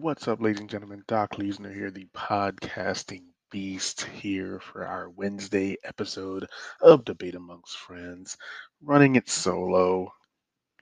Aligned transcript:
What's 0.00 0.26
up, 0.26 0.40
ladies 0.40 0.58
and 0.58 0.68
gentlemen? 0.68 1.04
Doc 1.06 1.36
Leesner 1.36 1.72
here, 1.72 1.88
the 1.88 2.08
podcasting 2.16 3.26
beast, 3.52 4.02
here 4.02 4.58
for 4.58 4.84
our 4.84 5.08
Wednesday 5.08 5.76
episode 5.84 6.48
of 6.80 7.04
Debate 7.04 7.36
Amongst 7.36 7.78
Friends. 7.78 8.36
Running 8.82 9.14
it 9.14 9.30
solo, 9.30 10.12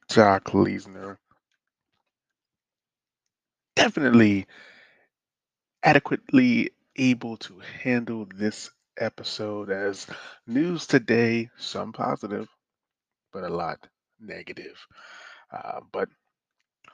Doc 0.09 0.45
Leesner. 0.45 1.19
Definitely 3.77 4.47
adequately 5.83 6.71
able 6.97 7.37
to 7.37 7.61
handle 7.83 8.27
this 8.35 8.71
episode 8.99 9.71
as 9.71 10.07
news 10.47 10.87
today, 10.87 11.51
some 11.59 11.93
positive, 11.93 12.49
but 13.31 13.45
a 13.45 13.55
lot 13.55 13.87
negative. 14.19 14.87
Uh, 15.53 15.81
but 15.93 16.09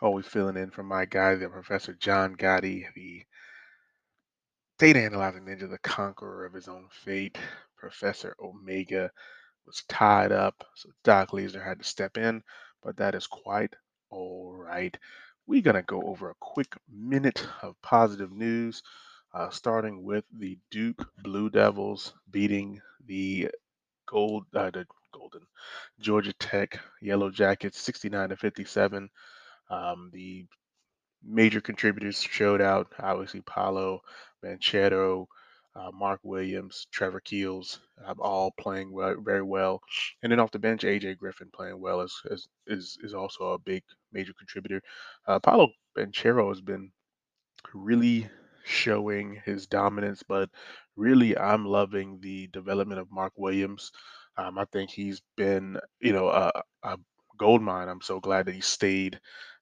always 0.00 0.26
filling 0.26 0.56
in 0.56 0.70
for 0.70 0.82
my 0.82 1.04
guy, 1.04 1.34
the 1.34 1.48
Professor 1.48 1.94
John 1.94 2.36
Gotti, 2.36 2.84
the 2.94 3.22
data 4.78 5.00
analyzing 5.00 5.44
ninja, 5.44 5.68
the 5.68 5.78
conqueror 5.78 6.46
of 6.46 6.52
his 6.52 6.68
own 6.68 6.88
fate. 6.90 7.38
Professor 7.76 8.34
Omega 8.40 9.10
was 9.66 9.84
tied 9.88 10.32
up, 10.32 10.64
so 10.74 10.88
Doc 11.04 11.30
Leesner 11.30 11.64
had 11.64 11.78
to 11.78 11.84
step 11.84 12.16
in, 12.16 12.42
but 12.82 12.96
that 12.96 13.14
is 13.14 13.26
quite 13.26 13.74
all 14.10 14.54
right. 14.56 14.96
We're 15.46 15.62
going 15.62 15.76
to 15.76 15.82
go 15.82 16.02
over 16.02 16.30
a 16.30 16.34
quick 16.40 16.76
minute 16.90 17.46
of 17.62 17.80
positive 17.82 18.32
news, 18.32 18.82
uh, 19.32 19.50
starting 19.50 20.04
with 20.04 20.24
the 20.38 20.58
Duke 20.70 21.08
Blue 21.22 21.50
Devils 21.50 22.12
beating 22.30 22.80
the 23.06 23.48
gold, 24.06 24.44
uh, 24.54 24.70
the 24.70 24.86
golden 25.12 25.42
Georgia 26.00 26.32
Tech 26.34 26.80
Yellow 27.00 27.30
Jackets 27.30 27.80
69 27.80 28.30
to 28.30 28.36
57. 28.36 29.08
Um, 29.70 30.10
the 30.12 30.46
major 31.22 31.60
contributors 31.60 32.20
showed 32.22 32.60
out. 32.60 32.92
Obviously, 32.98 33.40
Paolo 33.42 34.00
Banchero, 34.44 35.26
uh, 35.74 35.90
Mark 35.92 36.20
Williams, 36.22 36.86
Trevor 36.90 37.20
Keels, 37.20 37.80
uh, 38.04 38.14
all 38.18 38.52
playing 38.58 38.92
well, 38.92 39.16
very 39.20 39.42
well. 39.42 39.80
And 40.22 40.32
then 40.32 40.40
off 40.40 40.50
the 40.50 40.58
bench, 40.58 40.82
AJ 40.82 41.18
Griffin 41.18 41.50
playing 41.52 41.80
well 41.80 42.00
is 42.00 42.14
is 42.26 42.48
is, 42.66 42.98
is 43.02 43.14
also 43.14 43.52
a 43.52 43.58
big 43.58 43.82
major 44.12 44.32
contributor. 44.36 44.82
Uh, 45.26 45.38
Paolo 45.38 45.68
has 45.96 46.60
been 46.60 46.90
really 47.74 48.28
showing 48.64 49.40
his 49.44 49.66
dominance, 49.66 50.22
but 50.22 50.50
really, 50.96 51.36
I'm 51.36 51.64
loving 51.64 52.20
the 52.20 52.48
development 52.48 53.00
of 53.00 53.10
Mark 53.10 53.32
Williams. 53.36 53.92
Um, 54.36 54.58
I 54.58 54.64
think 54.66 54.90
he's 54.90 55.20
been, 55.36 55.78
you 56.00 56.12
know, 56.12 56.28
a, 56.28 56.52
a 56.82 56.98
gold 57.38 57.62
mine. 57.62 57.88
I'm 57.88 58.00
so 58.02 58.20
glad 58.20 58.46
that 58.46 58.54
he 58.54 58.60
stayed. 58.60 59.20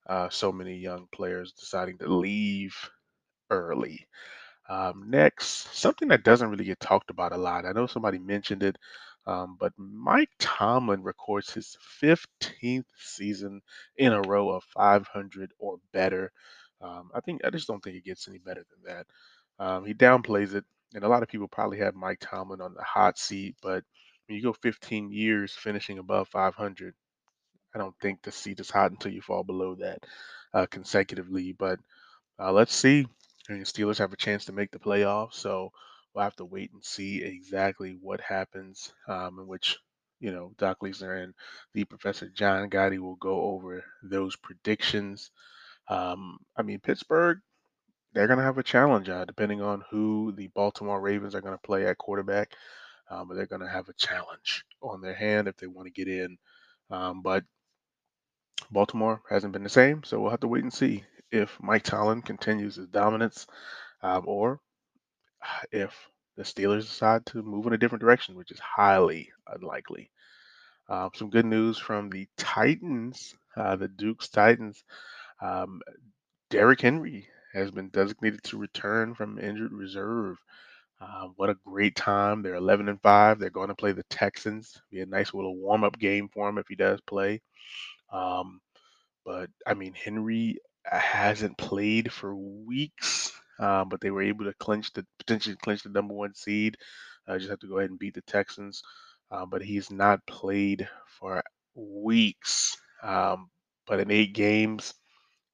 Uh, 0.08 0.28
so 0.30 0.52
many 0.52 0.76
young 0.76 1.08
players 1.12 1.52
deciding 1.52 1.98
to 1.98 2.08
leave 2.08 2.74
early. 3.50 4.06
Um, 4.68 5.04
next, 5.10 5.74
something 5.76 6.08
that 6.08 6.24
doesn't 6.24 6.50
really 6.50 6.64
get 6.64 6.80
talked 6.80 7.10
about 7.10 7.32
a 7.32 7.36
lot. 7.36 7.66
I 7.66 7.72
know 7.72 7.86
somebody 7.86 8.18
mentioned 8.18 8.62
it, 8.64 8.76
um, 9.26 9.56
but 9.60 9.72
Mike 9.78 10.30
Tomlin 10.38 11.02
records 11.02 11.52
his 11.52 11.76
15th 12.00 12.86
season 12.98 13.60
in 13.96 14.12
a 14.12 14.22
row 14.22 14.50
of 14.50 14.64
500 14.64 15.52
or 15.58 15.78
better. 15.92 16.32
Um, 16.80 17.10
I 17.14 17.20
think 17.20 17.42
I 17.44 17.50
just 17.50 17.68
don't 17.68 17.82
think 17.82 17.96
it 17.96 18.04
gets 18.04 18.28
any 18.28 18.38
better 18.38 18.64
than 18.70 18.94
that. 18.94 19.06
Um, 19.58 19.84
he 19.86 19.94
downplays 19.94 20.54
it, 20.54 20.64
and 20.94 21.04
a 21.04 21.08
lot 21.08 21.22
of 21.22 21.28
people 21.28 21.48
probably 21.48 21.78
have 21.78 21.94
Mike 21.94 22.18
Tomlin 22.20 22.60
on 22.60 22.74
the 22.74 22.82
hot 22.82 23.18
seat. 23.18 23.56
But 23.62 23.84
when 24.26 24.36
you 24.36 24.42
go 24.42 24.52
15 24.52 25.12
years 25.12 25.52
finishing 25.54 25.98
above 25.98 26.28
500, 26.28 26.94
I 27.76 27.78
don't 27.78 27.94
think 28.00 28.22
the 28.22 28.32
seat 28.32 28.58
is 28.58 28.70
hot 28.70 28.90
until 28.90 29.12
you 29.12 29.20
fall 29.20 29.44
below 29.44 29.74
that 29.74 29.98
uh, 30.54 30.64
consecutively. 30.64 31.52
But 31.52 31.78
uh, 32.40 32.50
let's 32.50 32.74
see. 32.74 33.06
I 33.50 33.52
mean, 33.52 33.64
Steelers 33.64 33.98
have 33.98 34.14
a 34.14 34.16
chance 34.16 34.46
to 34.46 34.52
make 34.54 34.70
the 34.70 34.78
playoffs, 34.78 35.34
so 35.34 35.70
we'll 36.14 36.24
have 36.24 36.36
to 36.36 36.46
wait 36.46 36.72
and 36.72 36.82
see 36.82 37.22
exactly 37.22 37.98
what 38.00 38.22
happens. 38.22 38.94
Um, 39.06 39.40
in 39.40 39.46
which 39.46 39.76
you 40.20 40.32
know 40.32 40.52
Doc 40.56 40.78
Leesner 40.80 41.22
and 41.22 41.34
the 41.74 41.84
Professor 41.84 42.30
John 42.30 42.70
Gotti 42.70 42.98
will 42.98 43.16
go 43.16 43.42
over 43.42 43.84
those 44.02 44.36
predictions. 44.36 45.30
Um, 45.88 46.38
I 46.56 46.62
mean, 46.62 46.80
Pittsburgh, 46.80 47.40
they're 48.14 48.26
going 48.26 48.38
to 48.38 48.44
have 48.44 48.56
a 48.56 48.62
challenge, 48.62 49.10
uh, 49.10 49.26
depending 49.26 49.60
on 49.60 49.84
who 49.90 50.32
the 50.34 50.46
Baltimore 50.48 51.02
Ravens 51.02 51.34
are 51.34 51.42
going 51.42 51.54
to 51.54 51.66
play 51.66 51.84
at 51.86 51.98
quarterback. 51.98 52.52
Um, 53.10 53.28
but 53.28 53.34
they're 53.34 53.46
going 53.46 53.60
to 53.60 53.68
have 53.68 53.90
a 53.90 53.94
challenge 53.98 54.64
on 54.80 55.02
their 55.02 55.14
hand 55.14 55.46
if 55.46 55.58
they 55.58 55.66
want 55.66 55.86
to 55.86 55.92
get 55.92 56.08
in. 56.08 56.38
Um, 56.90 57.20
but 57.20 57.44
Baltimore 58.70 59.22
hasn't 59.28 59.52
been 59.52 59.62
the 59.62 59.68
same, 59.68 60.02
so 60.04 60.20
we'll 60.20 60.30
have 60.30 60.40
to 60.40 60.48
wait 60.48 60.62
and 60.62 60.72
see 60.72 61.04
if 61.30 61.56
Mike 61.60 61.82
Tomlin 61.82 62.22
continues 62.22 62.76
his 62.76 62.88
dominance 62.88 63.46
um, 64.02 64.24
or 64.26 64.60
if 65.72 65.94
the 66.36 66.42
Steelers 66.42 66.82
decide 66.82 67.24
to 67.26 67.42
move 67.42 67.66
in 67.66 67.72
a 67.72 67.78
different 67.78 68.02
direction, 68.02 68.36
which 68.36 68.50
is 68.50 68.60
highly 68.60 69.30
unlikely. 69.46 70.10
Um, 70.88 71.10
some 71.14 71.30
good 71.30 71.46
news 71.46 71.78
from 71.78 72.10
the 72.10 72.28
Titans, 72.36 73.34
uh, 73.56 73.76
the 73.76 73.88
Duke's 73.88 74.28
Titans. 74.28 74.84
Um, 75.40 75.80
Derrick 76.50 76.80
Henry 76.80 77.28
has 77.52 77.70
been 77.70 77.88
designated 77.88 78.42
to 78.44 78.58
return 78.58 79.14
from 79.14 79.38
injured 79.38 79.72
reserve. 79.72 80.36
Uh, 81.00 81.28
what 81.36 81.50
a 81.50 81.56
great 81.66 81.96
time! 81.96 82.42
They're 82.42 82.54
11 82.54 82.88
and 82.88 83.00
five. 83.02 83.38
They're 83.38 83.50
going 83.50 83.68
to 83.68 83.74
play 83.74 83.92
the 83.92 84.04
Texans. 84.04 84.80
Be 84.90 85.00
a 85.00 85.06
nice 85.06 85.34
little 85.34 85.56
warm-up 85.56 85.98
game 85.98 86.28
for 86.32 86.48
him 86.48 86.56
if 86.58 86.68
he 86.68 86.76
does 86.76 87.00
play. 87.02 87.42
Um, 88.12 88.60
but 89.24 89.50
I 89.66 89.74
mean, 89.74 89.94
Henry 89.94 90.58
uh, 90.90 90.98
hasn't 90.98 91.58
played 91.58 92.12
for 92.12 92.34
weeks, 92.36 93.32
um, 93.58 93.88
but 93.88 94.00
they 94.00 94.10
were 94.10 94.22
able 94.22 94.44
to 94.44 94.54
clinch 94.54 94.92
the 94.92 95.04
potentially 95.18 95.56
clinch 95.56 95.82
the 95.82 95.90
number 95.90 96.14
one 96.14 96.34
seed. 96.34 96.76
Uh, 97.26 97.38
just 97.38 97.50
have 97.50 97.58
to 97.60 97.68
go 97.68 97.78
ahead 97.78 97.90
and 97.90 97.98
beat 97.98 98.14
the 98.14 98.22
Texans. 98.22 98.82
Uh, 99.30 99.44
but 99.44 99.62
he's 99.62 99.90
not 99.90 100.24
played 100.26 100.88
for 101.18 101.42
weeks. 101.74 102.76
Um, 103.02 103.50
but 103.86 104.00
in 104.00 104.10
eight 104.10 104.32
games, 104.34 104.94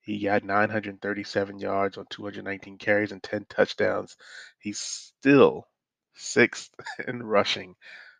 he 0.02 0.18
got 0.18 0.44
937 0.44 1.58
yards 1.58 1.96
on 1.96 2.06
219 2.10 2.76
carries 2.78 3.12
and 3.12 3.22
10 3.22 3.46
touchdowns. 3.48 4.16
He's 4.58 4.78
still 4.78 5.66
sixth 6.14 6.70
in 7.08 7.22
rushing, 7.22 7.74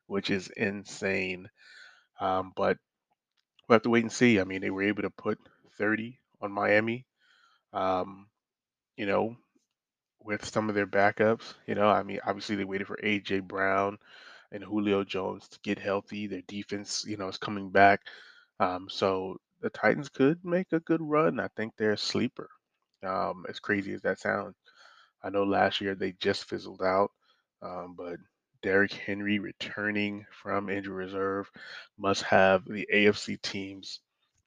which 0.07 0.31
is 0.31 0.49
insane. 0.57 1.49
Um, 2.21 2.53
but 2.57 2.79
we'll 3.69 3.77
have 3.77 3.83
to 3.83 3.91
wait 3.91 4.05
and 4.05 4.13
see. 4.13 4.41
I 4.41 4.45
mean, 4.45 4.61
they 4.61 4.71
were 4.71 4.83
able 4.83 5.03
to 5.03 5.11
put 5.11 5.39
30 5.79 6.19
on 6.41 6.53
Miami. 6.53 7.07
Um, 7.73 8.29
you 8.97 9.07
know, 9.07 9.37
with 10.25 10.45
some 10.45 10.69
of 10.69 10.75
their 10.75 10.87
backups. 10.87 11.55
You 11.67 11.75
know, 11.75 11.89
I 11.89 12.03
mean, 12.03 12.21
obviously 12.27 12.57
they 12.57 12.65
waited 12.65 12.87
for 12.87 12.99
AJ 13.03 13.41
Brown 13.41 13.99
and 14.53 14.65
Julio 14.65 15.05
Jones 15.05 15.49
to 15.49 15.59
get 15.63 15.79
healthy. 15.79 16.27
Their 16.27 16.43
defense, 16.49 17.05
you 17.07 17.17
know, 17.17 17.29
is 17.29 17.39
coming 17.39 17.71
back. 17.71 18.01
Um, 18.61 18.89
so 18.91 19.39
the 19.61 19.71
Titans 19.71 20.09
could 20.09 20.45
make 20.45 20.73
a 20.73 20.81
good 20.81 21.03
run. 21.03 21.41
I 21.41 21.49
think 21.57 21.75
they're 21.77 21.93
a 21.93 21.99
sleeper. 21.99 22.51
Um, 23.05 23.47
as 23.49 23.61
crazy 23.61 23.93
as 23.95 24.03
that 24.03 24.21
sounds, 24.21 24.57
I 25.23 25.31
know 25.31 25.45
last 25.45 25.81
year 25.81 25.95
they 25.95 26.13
just 26.13 26.45
fizzled 26.45 26.83
out, 26.83 27.11
um, 27.63 27.95
but 27.97 28.19
Derrick 28.63 28.93
Henry 28.93 29.41
returning 29.41 30.25
from 30.31 30.69
injury 30.69 30.95
reserve 30.95 31.51
must 31.99 32.23
have 32.23 32.65
the 32.65 32.87
AFC 32.95 33.43
teams 33.43 33.99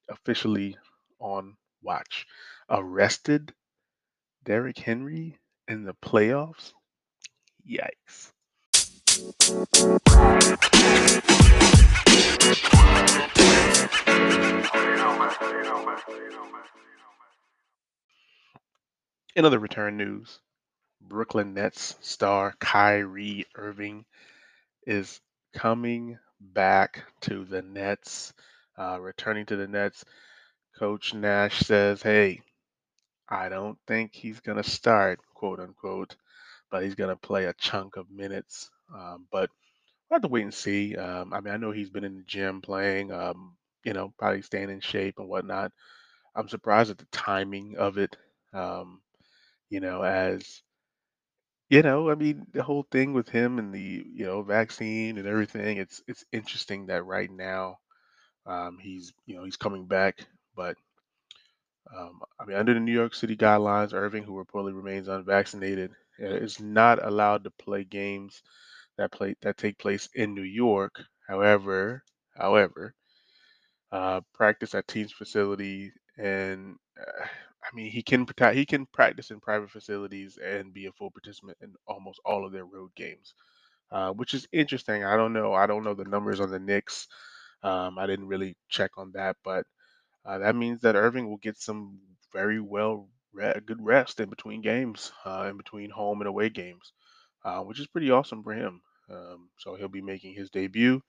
officially 0.09 0.77
on 1.19 1.57
watch. 1.83 2.25
Arrested 2.69 3.53
Derrick 4.45 4.77
Henry 4.77 5.37
in 5.67 5.83
the 5.83 5.93
playoffs? 5.95 6.71
Yikes. 7.69 8.31
In 19.35 19.43
other 19.43 19.59
return 19.59 19.97
news, 19.97 20.39
Brooklyn 21.01 21.53
Nets 21.53 21.95
star 22.01 22.55
Kyrie 22.59 23.45
Irving 23.55 24.05
is 24.87 25.21
coming 25.53 26.17
back 26.39 27.03
to 27.21 27.45
the 27.45 27.61
Nets, 27.61 28.33
uh, 28.77 28.99
returning 29.01 29.45
to 29.47 29.55
the 29.55 29.67
Nets. 29.67 30.05
Coach 30.77 31.13
Nash 31.13 31.59
says, 31.59 32.01
hey, 32.01 32.41
I 33.29 33.49
don't 33.49 33.77
think 33.87 34.13
he's 34.13 34.39
going 34.41 34.57
to 34.61 34.69
start, 34.69 35.19
quote 35.35 35.59
unquote, 35.59 36.15
but 36.71 36.83
he's 36.83 36.95
going 36.95 37.09
to 37.09 37.15
play 37.15 37.45
a 37.45 37.53
chunk 37.53 37.97
of 37.97 38.09
minutes. 38.11 38.69
Um, 38.93 39.27
but 39.31 39.49
we'll 40.09 40.17
have 40.17 40.23
to 40.23 40.27
wait 40.29 40.43
and 40.43 40.53
see. 40.53 40.95
Um, 40.95 41.33
I 41.33 41.41
mean, 41.41 41.53
I 41.53 41.57
know 41.57 41.71
he's 41.71 41.89
been 41.89 42.03
in 42.03 42.15
the 42.17 42.23
gym 42.23 42.61
playing, 42.61 43.11
um, 43.11 43.55
you 43.83 43.93
know, 43.93 44.13
probably 44.19 44.41
staying 44.41 44.69
in 44.69 44.81
shape 44.81 45.15
and 45.19 45.27
whatnot. 45.29 45.71
I'm 46.35 46.49
surprised 46.49 46.91
at 46.91 46.97
the 46.99 47.07
timing 47.11 47.77
of 47.77 47.97
it. 47.97 48.17
Um, 48.53 49.01
you 49.69 49.79
know, 49.79 50.03
as 50.03 50.61
you 51.69 51.81
know, 51.81 52.09
I 52.09 52.15
mean, 52.15 52.45
the 52.53 52.63
whole 52.63 52.83
thing 52.91 53.13
with 53.13 53.29
him 53.29 53.59
and 53.59 53.73
the 53.73 54.05
you 54.13 54.25
know 54.25 54.41
vaccine 54.43 55.17
and 55.17 55.27
everything. 55.27 55.77
It's 55.77 56.01
it's 56.07 56.25
interesting 56.31 56.87
that 56.87 57.03
right 57.05 57.31
now 57.31 57.77
um, 58.45 58.77
he's 58.81 59.13
you 59.27 59.35
know 59.37 59.45
he's 59.45 59.57
coming 59.57 59.87
back, 59.87 60.25
but 60.55 60.77
Um, 61.95 62.21
I 62.39 62.45
mean, 62.45 62.57
under 62.57 62.73
the 62.73 62.79
New 62.79 62.91
York 62.93 63.13
City 63.13 63.35
guidelines, 63.37 63.93
Irving, 63.93 64.23
who 64.23 64.43
reportedly 64.43 64.75
remains 64.75 65.07
unvaccinated, 65.07 65.91
uh, 66.21 66.25
is 66.25 66.59
not 66.59 67.03
allowed 67.05 67.43
to 67.43 67.51
play 67.51 67.83
games 67.83 68.41
that 68.97 69.11
play 69.11 69.35
that 69.41 69.57
take 69.57 69.77
place 69.79 70.09
in 70.15 70.33
New 70.35 70.43
York. 70.43 71.01
However, 71.27 72.03
however, 72.37 72.95
uh, 73.91 74.21
practice 74.33 74.75
at 74.75 74.87
team's 74.87 75.11
facility, 75.13 75.91
and 76.17 76.77
uh, 76.99 77.25
I 77.71 77.75
mean, 77.75 77.91
he 77.91 78.03
can 78.03 78.25
he 78.53 78.65
can 78.65 78.85
practice 78.87 79.31
in 79.31 79.39
private 79.39 79.71
facilities 79.71 80.37
and 80.37 80.73
be 80.73 80.85
a 80.85 80.91
full 80.91 81.11
participant 81.11 81.57
in 81.61 81.73
almost 81.87 82.19
all 82.25 82.45
of 82.45 82.51
their 82.51 82.65
road 82.65 82.91
games, 82.95 83.33
uh, 83.91 84.11
which 84.13 84.33
is 84.33 84.47
interesting. 84.51 85.03
I 85.03 85.17
don't 85.17 85.33
know. 85.33 85.53
I 85.53 85.67
don't 85.67 85.83
know 85.83 85.93
the 85.95 86.05
numbers 86.05 86.39
on 86.41 86.51
the 86.51 86.59
Knicks. 86.59 87.07
Um, 87.63 87.99
I 87.99 88.07
didn't 88.07 88.27
really 88.27 88.57
check 88.69 88.91
on 88.97 89.11
that, 89.13 89.37
but 89.43 89.65
uh, 90.25 90.39
that 90.39 90.55
means 90.55 90.81
that 90.81 90.95
Irving 90.95 91.29
will 91.29 91.37
get 91.37 91.57
some 91.57 91.99
very 92.33 92.59
well 92.61 93.09
re- 93.33 93.59
good 93.65 93.81
rest 93.83 94.19
in 94.19 94.29
between 94.29 94.61
games, 94.61 95.11
uh, 95.25 95.47
in 95.49 95.57
between 95.57 95.89
home 95.91 96.21
and 96.21 96.27
away 96.29 96.49
games, 96.49 96.93
uh, 97.45 97.61
which 97.61 97.79
is 97.79 97.87
pretty 97.87 98.11
awesome 98.11 98.43
for 98.43 98.53
him. 98.53 98.81
Um, 99.09 99.49
so 99.59 99.75
he'll 99.75 99.89
be 99.89 100.01
making 100.01 100.35
his 100.35 100.49
debut 100.51 101.01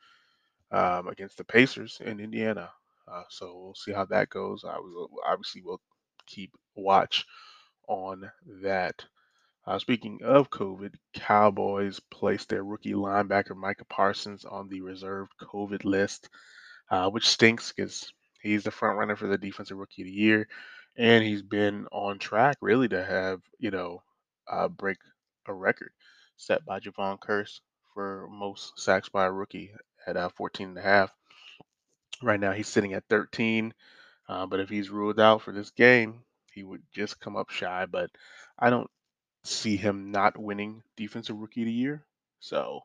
um, 0.70 1.08
against 1.08 1.37
the 1.38 1.44
Pacers 1.44 1.99
in 2.05 2.20
Indiana. 2.20 2.70
Uh, 3.08 3.23
so 3.31 3.56
we'll 3.56 3.75
see 3.75 3.93
how 3.93 4.05
that 4.06 4.29
goes. 4.31 4.64
I 4.64 4.79
will 4.79 5.08
obviously 5.26 5.62
will 5.62 5.81
keep 6.26 6.52
watch 6.75 7.25
on 7.88 8.31
that. 8.62 9.05
Uh, 9.67 9.78
speaking 9.78 10.20
of 10.23 10.50
COVID, 10.50 10.94
Cowboys 11.14 12.00
placed 12.11 12.49
their 12.49 12.62
rookie 12.62 12.93
linebacker 12.93 13.56
Micah 13.56 13.84
Parsons 13.84 14.44
on 14.44 14.69
the 14.69 14.81
reserved 14.81 15.32
COVID 15.40 15.84
list, 15.84 16.28
uh, 16.90 17.11
which 17.11 17.28
stinks 17.28 17.73
because 17.73 18.12
he's 18.43 18.62
the 18.62 18.70
front 18.70 18.96
runner 18.96 19.17
for 19.17 19.26
the 19.26 19.38
defensive 19.38 19.76
rookie 19.76 20.02
of 20.02 20.06
the 20.06 20.12
year, 20.12 20.49
and 20.96 21.25
he's 21.25 21.43
been 21.43 21.87
on 21.90 22.19
track 22.19 22.56
really 22.61 22.88
to 22.88 23.05
have 23.05 23.40
you 23.58 23.72
know 23.72 24.02
uh, 24.49 24.69
break 24.69 24.99
a 25.46 25.52
record 25.52 25.90
set 26.37 26.64
by 26.64 26.79
Jevon 26.79 27.19
Kearse 27.19 27.61
for 27.93 28.29
most 28.31 28.79
sacks 28.79 29.08
by 29.08 29.25
a 29.26 29.32
rookie 29.32 29.72
at 30.06 30.17
uh, 30.17 30.29
14 30.29 30.69
and 30.69 30.79
a 30.79 30.82
half. 30.82 31.11
Right 32.22 32.38
now 32.40 32.52
he's 32.52 32.69
sitting 32.69 32.94
at 32.94 33.05
13, 33.08 33.75
uh, 34.28 34.46
but 34.46 34.61
if 34.61 34.69
he's 34.69 34.90
ruled 34.90 35.20
out 35.20 35.43
for 35.43 35.52
this 35.52 35.70
game, 35.70 36.23
he 36.52 36.62
would 36.64 36.82
just 36.94 37.20
come 37.20 37.37
up 37.37 37.50
shy. 37.50 37.87
But 37.87 38.11
I 38.58 38.70
don't 38.70 38.90
see 39.44 39.76
him 39.76 40.11
not 40.12 40.38
winning 40.38 40.82
Defensive 40.96 41.37
Rookie 41.38 41.62
of 41.62 41.67
the 41.67 41.73
Year. 41.73 42.05
So, 42.40 42.82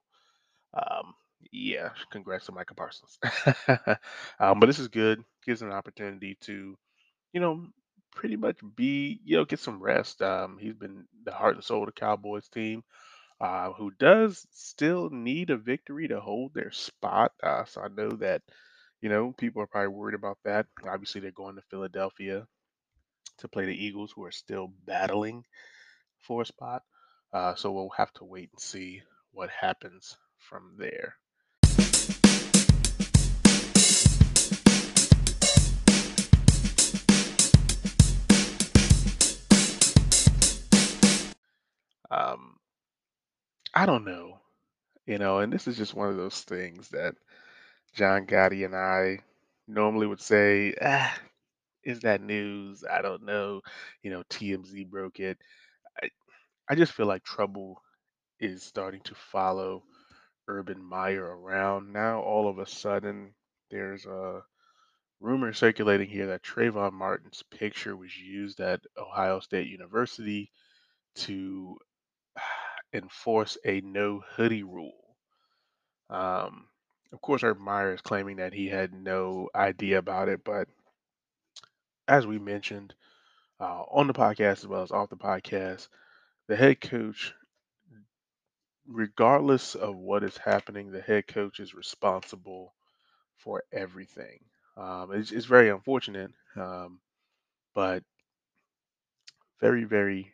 um, 0.74 1.14
yeah, 1.52 1.90
congrats 2.12 2.46
to 2.48 2.52
Micah 2.52 2.76
Parsons. 2.76 3.20
um, 4.40 4.60
but 4.60 4.68
this 4.68 4.80
is 4.80 4.88
good. 4.88 5.24
Gives 5.46 5.62
him 5.62 5.70
an 5.70 5.76
opportunity 5.76 6.38
to, 6.42 6.78
you 7.34 7.42
know, 7.42 7.68
pretty 8.16 8.36
much 8.38 8.58
be, 8.76 9.20
you 9.26 9.38
know, 9.38 9.46
get 9.46 9.60
some 9.60 9.82
rest. 9.82 10.22
Um, 10.22 10.58
he's 10.60 10.76
been 10.76 11.06
the 11.26 11.32
heart 11.34 11.56
and 11.56 11.64
soul 11.64 11.82
of 11.84 11.88
the 11.88 11.94
Cowboys 11.94 12.48
team, 12.50 12.84
uh, 13.42 13.72
who 13.74 13.92
does 14.00 14.48
still 14.52 15.10
need 15.12 15.50
a 15.52 15.58
victory 15.58 16.08
to 16.10 16.20
hold 16.22 16.54
their 16.54 16.72
spot. 16.72 17.34
Uh, 17.44 17.66
so 17.66 17.82
I 17.82 17.88
know 17.90 18.12
that, 18.18 18.42
you 19.02 19.10
know, 19.10 19.34
people 19.36 19.64
are 19.64 19.68
probably 19.68 19.88
worried 19.88 20.14
about 20.14 20.38
that. 20.46 20.68
Obviously, 20.88 21.22
they're 21.22 21.32
going 21.32 21.56
to 21.56 21.62
Philadelphia 21.72 22.46
to 23.40 23.48
play 23.48 23.66
the 23.66 23.86
Eagles, 23.86 24.12
who 24.16 24.24
are 24.24 24.32
still 24.32 24.72
battling 24.86 25.44
for 26.20 26.44
a 26.44 26.46
spot. 26.46 26.84
Uh, 27.34 27.56
so 27.56 27.72
we'll 27.72 27.90
have 27.90 28.14
to 28.14 28.26
wait 28.26 28.52
and 28.52 28.62
see 28.62 29.02
what 29.32 29.50
happens 29.50 30.18
from 30.38 30.76
there. 30.78 31.16
Um, 42.12 42.58
I 43.74 43.86
don't 43.86 44.04
know, 44.06 44.38
you 45.08 45.18
know, 45.18 45.40
and 45.40 45.52
this 45.52 45.68
is 45.68 45.78
just 45.78 45.96
one 45.96 46.10
of 46.10 46.18
those 46.18 46.42
things 46.42 46.90
that 46.90 47.16
John 47.94 48.26
Gotti 48.28 48.66
and 48.66 48.76
I 48.76 49.20
normally 49.68 50.08
would 50.08 50.22
say, 50.22 50.74
ah, 50.82 51.18
is 51.84 52.02
that 52.02 52.22
news? 52.22 52.84
I 52.90 53.02
don't 53.02 53.24
know. 53.24 53.62
You 54.04 54.12
know, 54.12 54.24
TMZ 54.30 54.86
broke 54.86 55.20
it. 55.20 55.40
I, 56.04 56.10
I 56.70 56.76
just 56.76 56.94
feel 56.94 57.08
like 57.08 57.24
trouble 57.24 57.82
is 58.40 58.64
starting 58.64 59.02
to 59.04 59.16
follow 59.16 59.84
Urban 60.48 60.84
Meyer 60.84 61.26
around. 61.26 61.94
Now, 61.94 62.22
all 62.22 62.50
of 62.50 62.60
a 62.60 62.68
sudden, 62.68 63.36
there's 63.72 64.06
a 64.06 64.44
rumor 65.22 65.54
circulating 65.54 66.10
here 66.10 66.28
that 66.28 66.44
Trayvon 66.44 66.94
Martin's 66.94 67.44
picture 67.52 67.98
was 67.98 68.18
used 68.18 68.60
at 68.62 68.82
Ohio 68.98 69.40
State 69.40 69.68
University 69.68 70.52
to 71.16 71.78
enforce 72.94 73.58
a 73.66 73.82
no 73.82 74.22
hoodie 74.36 74.64
rule. 74.64 75.18
Um, 76.10 76.68
of 77.14 77.22
course, 77.22 77.44
Urban 77.44 77.64
Meyer 77.64 77.94
is 77.94 78.02
claiming 78.02 78.38
that 78.38 78.54
he 78.54 78.68
had 78.68 78.94
no 78.94 79.50
idea 79.56 79.98
about 79.98 80.30
it, 80.30 80.44
but 80.44 80.68
as 82.08 82.26
we 82.28 82.40
mentioned 82.40 82.94
uh, 83.60 83.84
on 83.92 84.08
the 84.08 84.14
podcast 84.14 84.60
as 84.60 84.68
well 84.68 84.84
as 84.84 84.92
off 84.92 85.10
the 85.10 85.18
podcast, 85.18 85.88
the 86.48 86.56
head 86.56 86.82
coach, 86.82 87.34
regardless 88.88 89.76
of 89.76 89.96
what 89.96 90.24
is 90.24 90.38
happening, 90.38 90.92
the 90.92 91.02
head 91.02 91.28
coach 91.28 91.60
is 91.60 91.74
responsible 91.74 92.74
for 93.38 93.64
everything. 93.72 94.40
Um, 94.78 95.12
it's, 95.14 95.32
it's 95.32 95.46
very 95.46 95.70
unfortunate, 95.70 96.32
um, 96.56 97.00
but 97.74 98.04
very, 99.60 99.84
very 99.84 100.34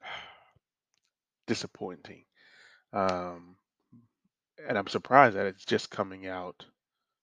disappointing. 1.46 2.24
Um, 2.92 3.56
and 4.68 4.78
I'm 4.78 4.86
surprised 4.88 5.36
that 5.36 5.46
it's 5.46 5.64
just 5.64 5.90
coming 5.90 6.26
out 6.26 6.64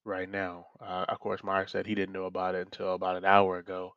right 0.05 0.29
now. 0.29 0.67
Uh, 0.79 1.05
of 1.09 1.19
course, 1.19 1.43
Meyer 1.43 1.67
said 1.67 1.85
he 1.85 1.95
didn't 1.95 2.13
know 2.13 2.25
about 2.25 2.55
it 2.55 2.61
until 2.65 2.93
about 2.93 3.17
an 3.17 3.25
hour 3.25 3.57
ago 3.57 3.93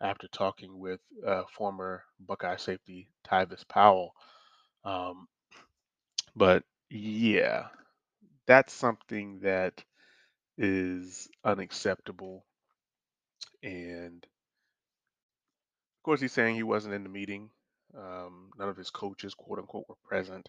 after 0.00 0.28
talking 0.28 0.78
with 0.78 1.00
uh, 1.26 1.44
former 1.56 2.04
Buckeye 2.20 2.56
safety 2.56 3.08
Tyvis 3.26 3.66
Powell. 3.68 4.14
Um, 4.84 5.28
but 6.36 6.64
yeah, 6.90 7.66
that's 8.46 8.72
something 8.72 9.40
that 9.40 9.82
is 10.58 11.28
unacceptable. 11.44 12.44
And 13.62 14.24
of 14.24 16.02
course, 16.04 16.20
he's 16.20 16.32
saying 16.32 16.56
he 16.56 16.62
wasn't 16.62 16.94
in 16.94 17.02
the 17.02 17.08
meeting. 17.08 17.50
Um, 17.96 18.50
none 18.58 18.68
of 18.68 18.76
his 18.76 18.90
coaches, 18.90 19.34
quote 19.34 19.58
unquote, 19.58 19.86
were 19.88 19.96
present. 20.04 20.48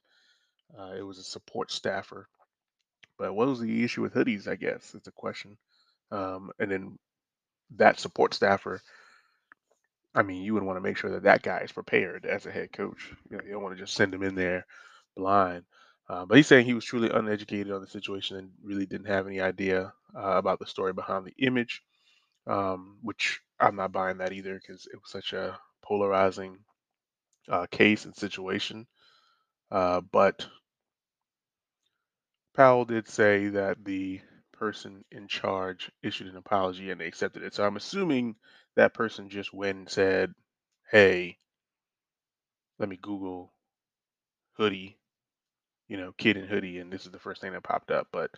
Uh, 0.78 0.94
it 0.98 1.04
was 1.04 1.20
a 1.20 1.24
support 1.24 1.72
staffer. 1.72 2.28
But 3.18 3.34
what 3.34 3.48
was 3.48 3.60
the 3.60 3.84
issue 3.84 4.02
with 4.02 4.14
hoodies? 4.14 4.48
I 4.48 4.56
guess 4.56 4.94
is 4.96 5.02
the 5.04 5.12
question. 5.12 5.58
Um, 6.12 6.52
and 6.60 6.72
then 6.72 7.00
that 7.78 8.00
support 8.00 8.34
staffer. 8.34 8.82
I 10.14 10.24
mean, 10.24 10.44
you 10.44 10.54
would 10.54 10.64
want 10.64 10.78
to 10.78 10.82
make 10.82 10.98
sure 10.98 11.12
that 11.12 11.24
that 11.24 11.44
guy 11.44 11.60
is 11.60 11.72
prepared 11.72 12.26
as 12.26 12.46
a 12.46 12.52
head 12.52 12.72
coach. 12.72 13.12
You 13.30 13.38
know, 13.38 13.44
you 13.44 13.52
don't 13.52 13.64
want 13.64 13.76
to 13.76 13.82
just 13.84 13.96
send 13.96 14.14
him 14.14 14.24
in 14.24 14.36
there 14.36 14.66
blind. 15.16 15.64
Uh, 16.08 16.26
but 16.26 16.38
he's 16.38 16.48
saying 16.48 16.66
he 16.66 16.74
was 16.74 16.86
truly 16.86 17.10
uneducated 17.10 17.72
on 17.72 17.82
the 17.82 17.88
situation 17.88 18.38
and 18.38 18.52
really 18.64 18.86
didn't 18.86 19.08
have 19.08 19.28
any 19.28 19.42
idea 19.42 19.92
uh, 20.16 20.38
about 20.38 20.60
the 20.60 20.66
story 20.68 20.94
behind 20.94 21.26
the 21.26 21.34
image, 21.46 21.82
um, 22.48 22.98
which 23.02 23.42
I'm 23.60 23.76
not 23.76 23.92
buying 23.92 24.20
that 24.20 24.32
either 24.32 24.56
because 24.56 24.88
it 24.88 24.96
was 25.02 25.10
such 25.10 25.34
a 25.34 25.58
polarizing 25.82 26.60
uh, 27.50 27.66
case 27.72 28.06
and 28.06 28.16
situation. 28.16 28.88
Uh, 29.72 30.02
but 30.02 30.46
Powell 32.56 32.86
did 32.86 33.10
say 33.10 33.50
that 33.50 33.84
the 33.84 34.22
person 34.54 35.04
in 35.12 35.28
charge 35.28 35.92
issued 36.02 36.28
an 36.28 36.38
apology 36.38 36.90
and 36.90 37.02
they 37.02 37.08
accepted 37.08 37.44
it. 37.44 37.54
So 37.54 37.66
I'm 37.66 37.76
assuming 37.76 38.38
that 38.76 38.94
person 38.94 39.30
just 39.30 39.54
went 39.54 39.78
and 39.78 39.90
said, 39.90 40.34
"Hey, 40.90 41.38
let 42.80 42.88
me 42.88 42.98
Google 43.02 43.52
hoodie, 44.54 44.98
you 45.90 45.98
know, 45.98 46.14
kid 46.14 46.38
in 46.38 46.48
hoodie," 46.48 46.80
and 46.80 46.94
this 46.94 47.06
is 47.06 47.12
the 47.12 47.20
first 47.20 47.42
thing 47.42 47.52
that 47.52 47.64
popped 47.64 47.92
up. 47.92 48.08
But 48.10 48.32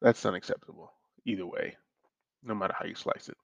that's 0.00 0.24
unacceptable 0.24 0.94
either 1.26 1.46
way, 1.46 1.76
no 2.42 2.54
matter 2.54 2.74
how 2.78 2.86
you 2.86 2.94
slice 2.94 3.28
it. 3.28 3.36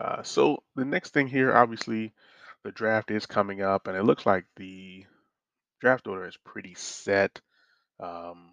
Uh, 0.00 0.22
so 0.22 0.62
the 0.74 0.86
next 0.86 1.10
thing 1.10 1.28
here, 1.28 1.54
obviously, 1.54 2.14
the 2.64 2.72
draft 2.72 3.10
is 3.10 3.26
coming 3.26 3.62
up, 3.62 3.86
and 3.86 3.96
it 3.96 4.04
looks 4.04 4.26
like 4.26 4.44
the 4.56 5.04
draft 5.80 6.06
order 6.06 6.26
is 6.26 6.36
pretty 6.44 6.74
set. 6.74 7.40
Um, 8.00 8.52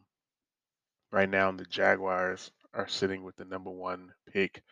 right 1.11 1.29
now, 1.29 1.51
the 1.51 1.65
Jaguars 1.65 2.51
are 2.73 2.87
sitting 2.87 3.23
with 3.23 3.35
the 3.35 3.45
number 3.45 3.71
one 3.71 4.11
pick, 4.31 4.63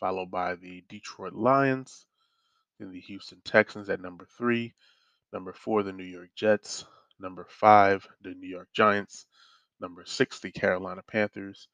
followed 0.00 0.30
by 0.30 0.54
the 0.56 0.84
Detroit 0.88 1.34
Lions, 1.34 2.06
then 2.78 2.92
the 2.92 3.00
Houston 3.00 3.40
Texans 3.44 3.88
at 3.90 4.00
number 4.00 4.26
three, 4.38 4.74
number 5.32 5.52
four, 5.52 5.82
the 5.82 5.92
New 5.92 6.04
York 6.04 6.30
Jets, 6.36 6.84
number 7.20 7.46
five, 7.48 8.06
the 8.22 8.34
New 8.34 8.48
York 8.48 8.68
Giants, 8.74 9.26
number 9.80 10.04
six, 10.06 10.40
the 10.40 10.50
Carolina 10.50 11.02
Panthers, 11.06 11.68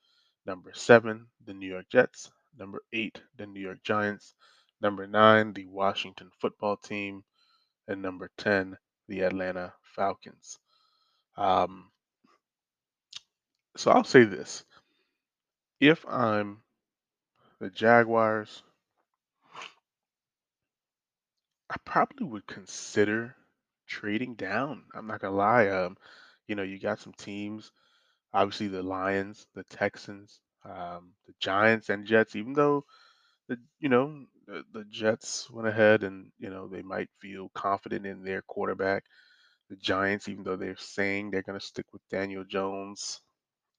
Number 0.47 0.73
seven, 0.75 1.27
the 1.45 1.55
New 1.55 1.69
York 1.69 1.87
Jets. 1.91 2.31
Number 2.59 2.83
eight, 2.93 3.21
the 3.37 3.47
New 3.47 3.61
York 3.61 3.83
Giants. 3.85 4.35
Number 4.81 5.07
nine, 5.07 5.53
the 5.53 5.67
Washington 5.67 6.31
football 6.41 6.77
team. 6.77 7.25
And 7.89 8.03
number 8.03 8.31
10, 8.39 8.77
the 9.09 9.21
Atlanta 9.23 9.73
Falcons. 9.83 10.59
Um, 11.37 11.91
so 13.77 13.91
I'll 13.91 14.05
say 14.05 14.25
this 14.25 14.65
if 15.81 16.05
I'm 16.07 16.59
the 17.61 17.71
Jaguars, 17.71 18.63
I 21.71 21.77
probably 21.85 22.27
would 22.27 22.47
consider 22.47 23.35
trading 23.87 24.35
down. 24.35 24.85
I'm 24.95 25.07
not 25.07 25.21
gonna 25.21 25.35
lie. 25.35 25.69
Um, 25.69 25.97
you 26.47 26.55
know, 26.55 26.63
you 26.63 26.79
got 26.79 27.01
some 27.01 27.15
teams, 27.15 27.73
obviously 28.35 28.69
the 28.69 28.83
Lions, 28.83 29.47
the 29.55 29.65
Texans, 29.65 30.41
um, 30.65 31.13
the 31.27 31.35
Giants 31.39 31.89
and 31.89 32.07
Jets, 32.07 32.37
even 32.37 32.53
though 32.53 32.85
the 33.51 33.59
you 33.81 33.89
know, 33.89 34.25
the, 34.47 34.65
the 34.73 34.85
Jets 34.85 35.51
went 35.51 35.67
ahead 35.67 36.05
and, 36.05 36.31
you 36.39 36.51
know, 36.51 36.69
they 36.69 36.83
might 36.83 37.09
feel 37.21 37.51
confident 37.53 38.07
in 38.07 38.23
their 38.23 38.43
quarterback. 38.43 39.05
The 39.69 39.77
Giants, 39.77 40.29
even 40.29 40.45
though 40.45 40.57
they're 40.57 40.77
saying 40.79 41.31
they're 41.31 41.43
gonna 41.43 41.61
stick 41.61 41.87
with 41.93 42.01
Daniel 42.11 42.45
Jones, 42.45 43.21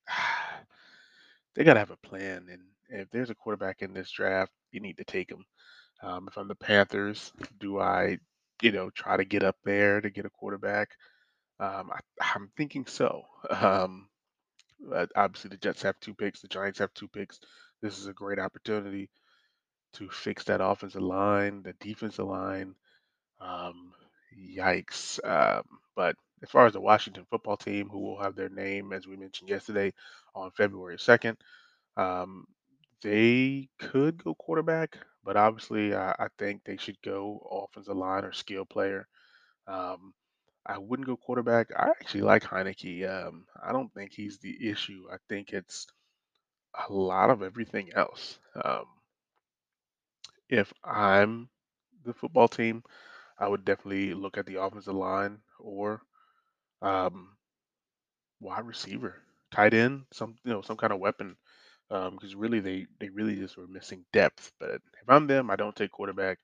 they 1.56 1.63
gotta 1.63 1.80
have 1.80 1.92
a 1.92 2.08
plan. 2.08 2.48
And 2.51 2.62
if 3.01 3.10
there's 3.12 3.30
a 3.30 3.36
quarterback 3.36 3.82
in 3.82 3.94
this 3.94 4.12
draft, 4.12 4.51
you 4.74 4.82
need 4.82 4.98
to 4.98 5.06
take 5.06 5.32
him. 5.32 5.46
Um, 6.04 6.28
if 6.28 6.38
I'm 6.38 6.50
the 6.50 6.56
Panthers, 6.56 7.32
do 7.60 7.80
I, 7.80 8.18
you 8.62 8.74
know, 8.74 8.90
try 8.90 9.16
to 9.16 9.24
get 9.24 9.44
up 9.44 9.56
there 9.63 10.01
to 10.01 10.10
get 10.10 10.25
a 10.25 10.30
quarterback? 10.30 10.90
Um, 11.62 11.92
I, 11.94 12.00
I'm 12.36 12.51
thinking 12.58 12.86
so. 12.86 13.24
Um, 13.50 14.10
obviously, 15.16 15.50
the 15.50 15.58
Jets 15.58 15.84
have 15.84 16.00
two 16.00 16.16
picks. 16.16 16.42
The 16.42 16.48
Giants 16.48 16.80
have 16.80 16.92
two 16.96 17.08
picks. 17.08 17.40
This 17.82 18.00
is 18.00 18.08
a 18.08 18.13
great 18.13 18.40
opportunity 18.40 19.10
to 19.94 20.10
fix 20.10 20.46
that 20.46 20.62
offensive 20.62 21.02
line, 21.02 21.64
the 21.64 21.74
defensive 21.80 22.26
line. 22.28 22.76
Um, 23.40 23.94
yikes. 24.38 25.20
Um, 25.28 25.64
but 25.96 26.16
as 26.44 26.50
far 26.50 26.66
as 26.66 26.74
the 26.74 26.82
Washington 26.82 27.26
football 27.30 27.58
team, 27.58 27.90
who 27.90 28.00
will 28.00 28.22
have 28.22 28.36
their 28.36 28.50
name, 28.50 28.94
as 28.94 29.08
we 29.08 29.16
mentioned 29.18 29.50
yesterday, 29.50 29.94
on 30.36 30.52
February 30.52 30.98
2nd, 30.98 31.36
um, 31.98 32.46
they 33.02 33.70
could 33.80 34.24
go 34.24 34.36
quarterback, 34.36 34.98
but 35.24 35.38
obviously, 35.38 35.96
I, 35.96 36.12
I 36.12 36.28
think 36.38 36.64
they 36.64 36.78
should 36.78 37.02
go 37.04 37.68
offensive 37.70 37.98
line 37.98 38.26
or 38.26 38.32
skill 38.34 38.66
player. 38.66 39.08
Um, 39.68 40.14
I 40.66 40.78
wouldn't 40.78 41.08
go 41.08 41.18
quarterback. 41.18 41.70
I 41.76 41.90
actually 41.90 42.22
like 42.22 42.44
Heinicke. 42.44 43.10
Um, 43.10 43.46
I 43.64 43.72
don't 43.72 43.94
think 43.94 44.12
he's 44.14 44.38
the 44.40 44.70
issue. 44.70 45.06
I 45.12 45.18
think 45.28 45.54
it's 45.54 45.88
a 46.90 46.94
lot 46.94 47.30
of 47.30 47.42
everything 47.42 47.92
else. 47.96 48.40
Um, 48.64 48.86
if 50.51 50.74
I'm 50.86 51.50
the 52.05 52.13
football 52.15 52.50
team, 52.50 52.84
I 53.39 53.48
would 53.50 53.65
definitely 53.65 54.13
look 54.15 54.38
at 54.38 54.48
the 54.48 54.62
offensive 54.62 54.96
line 54.96 55.39
or 55.60 56.01
um, 56.81 57.38
wide 58.39 58.65
receiver, 58.65 59.22
tight 59.51 59.74
end, 59.74 60.03
some 60.12 60.36
you 60.43 60.51
know 60.51 60.62
some 60.62 60.77
kind 60.77 60.93
of 60.93 61.00
weapon. 61.00 61.36
Because 61.89 62.36
really, 62.36 62.62
they 62.62 62.88
they 63.00 63.10
really 63.10 63.36
just 63.36 63.58
were 63.58 63.67
missing 63.67 64.05
depth. 64.13 64.51
But 64.60 64.75
if 65.01 65.10
I'm 65.10 65.27
them, 65.27 65.51
I 65.51 65.58
don't 65.58 65.75
take 65.75 65.91
quarterback. 65.91 66.39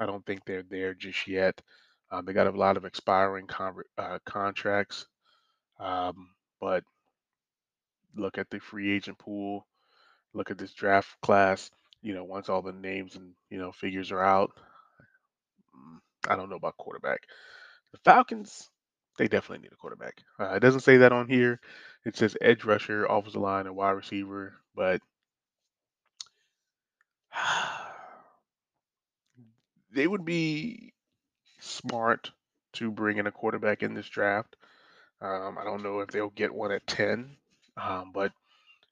I 0.00 0.06
don't 0.06 0.26
think 0.26 0.44
they're 0.46 0.64
there 0.64 0.94
just 0.94 1.28
yet. 1.28 1.60
Um, 2.12 2.24
they 2.26 2.32
got 2.34 2.48
a 2.48 2.52
lot 2.58 2.76
of 2.78 2.86
expiring 2.86 3.46
con- 3.48 3.82
uh, 3.98 4.18
contracts. 4.26 5.06
Um, 5.80 6.30
but 6.60 6.84
look 8.16 8.38
at 8.38 8.50
the 8.50 8.60
free 8.60 8.92
agent 8.92 9.18
pool. 9.18 9.66
Look 10.34 10.50
at 10.50 10.58
this 10.58 10.74
draft 10.74 11.10
class. 11.22 11.70
You 12.04 12.14
know, 12.14 12.24
once 12.24 12.48
all 12.50 12.62
the 12.62 12.72
names 12.72 13.16
and 13.16 13.32
you 13.50 13.58
know 13.58 13.72
figures 13.72 14.12
are 14.12 14.22
out, 14.22 14.52
mm, 15.74 15.98
I 16.28 16.36
don't 16.36 16.50
know 16.50 16.56
about 16.56 16.76
quarterback. 16.76 17.22
The 17.92 17.98
Falcons, 18.04 18.68
they 19.18 19.26
definitely 19.26 19.62
need 19.64 19.72
a 19.72 19.76
quarterback. 19.76 20.22
Uh, 20.38 20.54
it 20.54 20.60
doesn't 20.60 20.82
say 20.82 20.98
that 20.98 21.12
on 21.12 21.28
here. 21.28 21.60
It 22.04 22.16
says 22.16 22.36
edge 22.42 22.64
rusher, 22.64 23.06
offensive 23.06 23.40
line, 23.40 23.66
and 23.66 23.74
wide 23.74 23.92
receiver. 23.92 24.54
But 24.74 25.00
they 29.92 30.06
would 30.06 30.26
be 30.26 30.92
smart 31.60 32.30
to 32.74 32.90
bring 32.90 33.18
in 33.18 33.26
a 33.26 33.32
quarterback 33.32 33.82
in 33.82 33.94
this 33.94 34.08
draft. 34.08 34.56
Um, 35.20 35.56
I 35.58 35.64
don't 35.64 35.82
know 35.82 36.00
if 36.00 36.10
they'll 36.10 36.30
get 36.30 36.54
one 36.54 36.72
at 36.72 36.86
10, 36.86 37.36
um, 37.76 38.10
but 38.12 38.32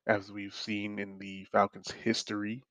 as 0.07 0.33
we've 0.33 0.55
seen 0.55 0.99
in 0.99 1.19
the 1.19 1.45
Falcons' 1.53 1.91
history, 1.91 2.63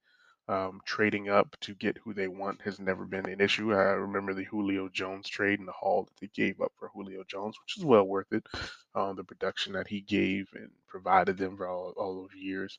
um, 0.52 0.82
trading 0.84 1.30
up 1.30 1.56
to 1.62 1.74
get 1.74 1.98
who 2.04 2.14
they 2.14 2.28
want 2.28 2.62
has 2.64 2.78
never 2.78 3.06
been 3.06 3.26
an 3.26 3.40
issue. 3.40 3.74
I 3.74 3.94
remember 3.94 4.34
the 4.34 4.44
Julio 4.44 4.90
Jones 4.90 5.30
trade 5.30 5.60
and 5.60 5.68
the 5.68 5.72
haul 5.72 6.04
that 6.04 6.20
they 6.20 6.28
gave 6.28 6.60
up 6.60 6.74
for 6.78 6.90
Julio 6.94 7.24
Jones, 7.26 7.56
which 7.62 7.78
is 7.78 7.86
well 7.86 8.04
worth 8.04 8.34
it. 8.34 8.46
Um, 8.94 9.16
the 9.16 9.24
production 9.24 9.74
that 9.74 9.88
he 9.88 10.02
gave 10.02 10.50
and 10.54 10.70
provided 10.90 11.38
them 11.38 11.56
for 11.56 11.70
all, 11.70 11.94
all 11.96 12.16
those 12.22 12.36
years. 12.38 12.78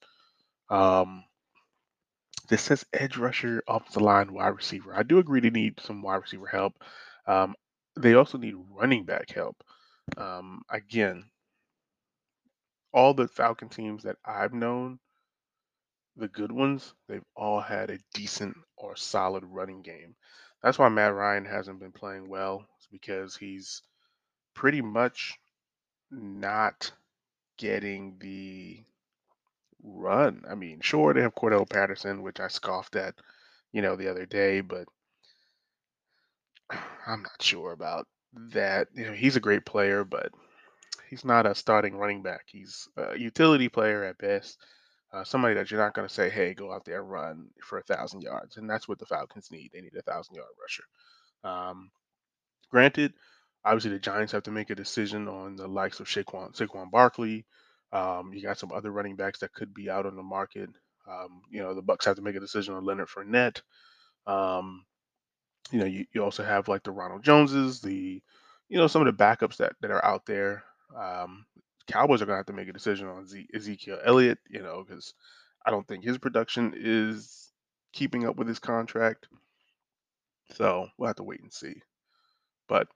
Um, 0.68 1.24
this 2.50 2.60
says 2.60 2.84
edge 2.92 3.16
rusher, 3.16 3.62
offensive 3.66 4.02
line, 4.02 4.34
wide 4.34 4.48
receiver. 4.48 4.94
I 4.94 5.02
do 5.02 5.18
agree 5.18 5.40
they 5.40 5.48
need 5.48 5.80
some 5.80 6.02
wide 6.02 6.16
receiver 6.16 6.46
help. 6.46 6.74
Um, 7.26 7.54
they 7.98 8.12
also 8.12 8.36
need 8.36 8.54
running 8.70 9.04
back 9.04 9.30
help. 9.30 9.64
Um, 10.18 10.60
again, 10.68 11.24
all 12.92 13.14
the 13.14 13.28
Falcon 13.28 13.70
teams 13.70 14.02
that 14.02 14.16
I've 14.26 14.52
known, 14.52 14.98
the 16.16 16.28
good 16.28 16.52
ones, 16.52 16.94
they've 17.08 17.24
all 17.34 17.60
had 17.60 17.90
a 17.90 17.98
decent 18.14 18.56
or 18.76 18.96
solid 18.96 19.44
running 19.44 19.82
game. 19.82 20.14
That's 20.62 20.78
why 20.78 20.88
Matt 20.88 21.14
Ryan 21.14 21.44
hasn't 21.44 21.80
been 21.80 21.92
playing 21.92 22.28
well, 22.28 22.64
it's 22.76 22.86
because 22.86 23.36
he's 23.36 23.82
pretty 24.54 24.80
much 24.80 25.38
not 26.10 26.92
getting 27.56 28.16
the 28.20 28.82
run. 29.82 30.44
I 30.48 30.54
mean, 30.54 30.80
sure, 30.80 31.12
they 31.12 31.22
have 31.22 31.34
Cordell 31.34 31.68
Patterson, 31.68 32.22
which 32.22 32.40
I 32.40 32.48
scoffed 32.48 32.96
at, 32.96 33.14
you 33.72 33.82
know, 33.82 33.96
the 33.96 34.08
other 34.08 34.26
day, 34.26 34.60
but 34.60 34.86
I'm 37.06 37.22
not 37.22 37.42
sure 37.42 37.72
about 37.72 38.06
that. 38.52 38.88
You 38.94 39.06
know, 39.06 39.12
he's 39.12 39.36
a 39.36 39.40
great 39.40 39.64
player, 39.64 40.04
but 40.04 40.30
he's 41.10 41.24
not 41.24 41.46
a 41.46 41.54
starting 41.54 41.96
running 41.96 42.22
back. 42.22 42.42
He's 42.46 42.88
a 42.96 43.18
utility 43.18 43.68
player 43.68 44.04
at 44.04 44.18
best. 44.18 44.58
Uh, 45.12 45.24
somebody 45.24 45.54
that 45.54 45.70
you're 45.70 45.80
not 45.80 45.94
going 45.94 46.08
to 46.08 46.14
say, 46.14 46.30
"Hey, 46.30 46.54
go 46.54 46.72
out 46.72 46.84
there 46.84 47.02
run 47.02 47.50
for 47.62 47.78
a 47.78 47.82
thousand 47.82 48.22
yards," 48.22 48.56
and 48.56 48.68
that's 48.68 48.88
what 48.88 48.98
the 48.98 49.06
Falcons 49.06 49.50
need. 49.50 49.70
They 49.72 49.80
need 49.80 49.94
a 49.96 50.02
thousand 50.02 50.36
yard 50.36 50.48
rusher. 50.60 50.84
Um, 51.44 51.90
granted, 52.70 53.12
obviously 53.64 53.90
the 53.90 53.98
Giants 53.98 54.32
have 54.32 54.44
to 54.44 54.50
make 54.50 54.70
a 54.70 54.74
decision 54.74 55.28
on 55.28 55.56
the 55.56 55.68
likes 55.68 56.00
of 56.00 56.06
Saquon, 56.06 56.56
Saquon 56.56 56.90
Barkley. 56.90 57.44
Um, 57.92 58.32
you 58.32 58.42
got 58.42 58.58
some 58.58 58.72
other 58.72 58.90
running 58.90 59.16
backs 59.16 59.40
that 59.40 59.52
could 59.52 59.74
be 59.74 59.90
out 59.90 60.06
on 60.06 60.16
the 60.16 60.22
market. 60.22 60.70
Um, 61.06 61.42
you 61.50 61.62
know, 61.62 61.74
the 61.74 61.82
Bucs 61.82 62.04
have 62.06 62.16
to 62.16 62.22
make 62.22 62.36
a 62.36 62.40
decision 62.40 62.74
on 62.74 62.84
Leonard 62.84 63.08
Fournette. 63.08 63.60
Um, 64.26 64.84
you 65.70 65.78
know, 65.80 65.84
you, 65.86 66.06
you 66.12 66.24
also 66.24 66.44
have 66.44 66.68
like 66.68 66.82
the 66.84 66.90
Ronald 66.90 67.22
Joneses, 67.22 67.80
the, 67.80 68.22
you 68.68 68.78
know, 68.78 68.86
some 68.86 69.06
of 69.06 69.16
the 69.16 69.22
backups 69.24 69.58
that, 69.58 69.74
that 69.80 69.90
are 69.90 70.04
out 70.04 70.26
there. 70.26 70.64
Um, 70.96 71.44
Cowboys 71.86 72.22
are 72.22 72.26
going 72.26 72.34
to 72.34 72.38
have 72.38 72.46
to 72.46 72.52
make 72.52 72.68
a 72.68 72.72
decision 72.72 73.08
on 73.08 73.26
Ezekiel 73.54 73.98
Elliott, 74.04 74.38
you 74.48 74.62
know, 74.62 74.84
because 74.86 75.14
I 75.64 75.70
don't 75.70 75.86
think 75.86 76.04
his 76.04 76.18
production 76.18 76.74
is 76.76 77.50
keeping 77.92 78.26
up 78.26 78.36
with 78.36 78.48
his 78.48 78.58
contract. 78.58 79.28
So 80.54 80.88
we'll 80.98 81.08
have 81.08 81.16
to 81.16 81.22
wait 81.22 81.40
and 81.40 81.52
see. 81.52 81.74
But 82.68 82.88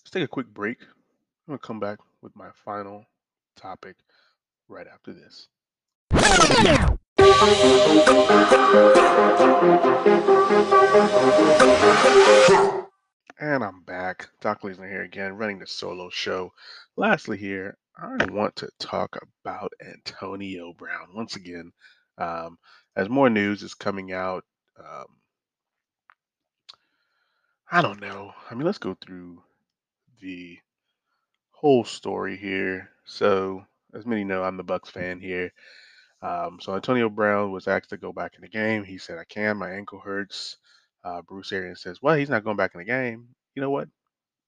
let's 0.00 0.10
take 0.10 0.24
a 0.24 0.28
quick 0.28 0.48
break. 0.48 0.78
I'm 0.80 1.52
going 1.52 1.58
to 1.58 1.66
come 1.66 1.80
back 1.80 1.98
with 2.22 2.36
my 2.36 2.50
final 2.64 3.04
topic 3.56 3.96
right 4.68 4.86
after 4.86 5.12
this. 5.12 5.48
And 13.40 13.62
I'm 13.62 13.82
back. 13.82 14.30
Doc 14.40 14.62
Leesner 14.62 14.90
here 14.90 15.02
again, 15.02 15.36
running 15.36 15.60
the 15.60 15.66
solo 15.66 16.10
show. 16.10 16.52
Lastly, 16.96 17.36
here, 17.38 17.78
I 17.96 18.24
want 18.30 18.56
to 18.56 18.68
talk 18.80 19.16
about 19.44 19.72
Antonio 19.80 20.72
Brown 20.72 21.14
once 21.14 21.36
again. 21.36 21.70
Um, 22.16 22.58
as 22.96 23.08
more 23.08 23.30
news 23.30 23.62
is 23.62 23.74
coming 23.74 24.12
out, 24.12 24.44
um, 24.76 25.06
I 27.70 27.80
don't 27.80 28.00
know. 28.00 28.32
I 28.50 28.54
mean, 28.54 28.66
let's 28.66 28.78
go 28.78 28.96
through 29.00 29.40
the 30.20 30.58
whole 31.52 31.84
story 31.84 32.36
here. 32.36 32.90
So, 33.04 33.64
as 33.94 34.04
many 34.04 34.24
know, 34.24 34.42
I'm 34.42 34.56
the 34.56 34.64
Bucs 34.64 34.88
fan 34.88 35.20
here. 35.20 35.52
Um, 36.22 36.58
so 36.60 36.74
Antonio 36.74 37.08
Brown 37.08 37.52
was 37.52 37.68
asked 37.68 37.90
to 37.90 37.98
go 37.98 38.12
back 38.12 38.34
in 38.34 38.40
the 38.40 38.48
game. 38.48 38.82
He 38.82 38.98
said, 38.98 39.16
"I 39.16 39.24
can. 39.24 39.58
My 39.58 39.70
ankle 39.70 40.00
hurts." 40.00 40.56
Uh, 41.08 41.22
Bruce 41.22 41.52
Arians 41.52 41.80
says, 41.80 42.02
"Well, 42.02 42.16
he's 42.16 42.28
not 42.28 42.44
going 42.44 42.58
back 42.58 42.74
in 42.74 42.80
the 42.80 42.84
game. 42.84 43.28
You 43.54 43.62
know 43.62 43.70
what? 43.70 43.88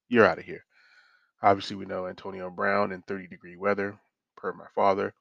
You're 0.09 0.27
out 0.27 0.39
of 0.39 0.45
here." 0.45 0.65
Obviously, 1.43 1.77
we 1.77 1.87
know 1.87 2.07
Antonio 2.07 2.51
Brown 2.51 2.93
in 2.93 3.01
30 3.03 3.29
degree 3.29 3.57
weather, 3.57 3.99
per 4.37 4.53
my 4.53 4.67
father, 4.75 5.15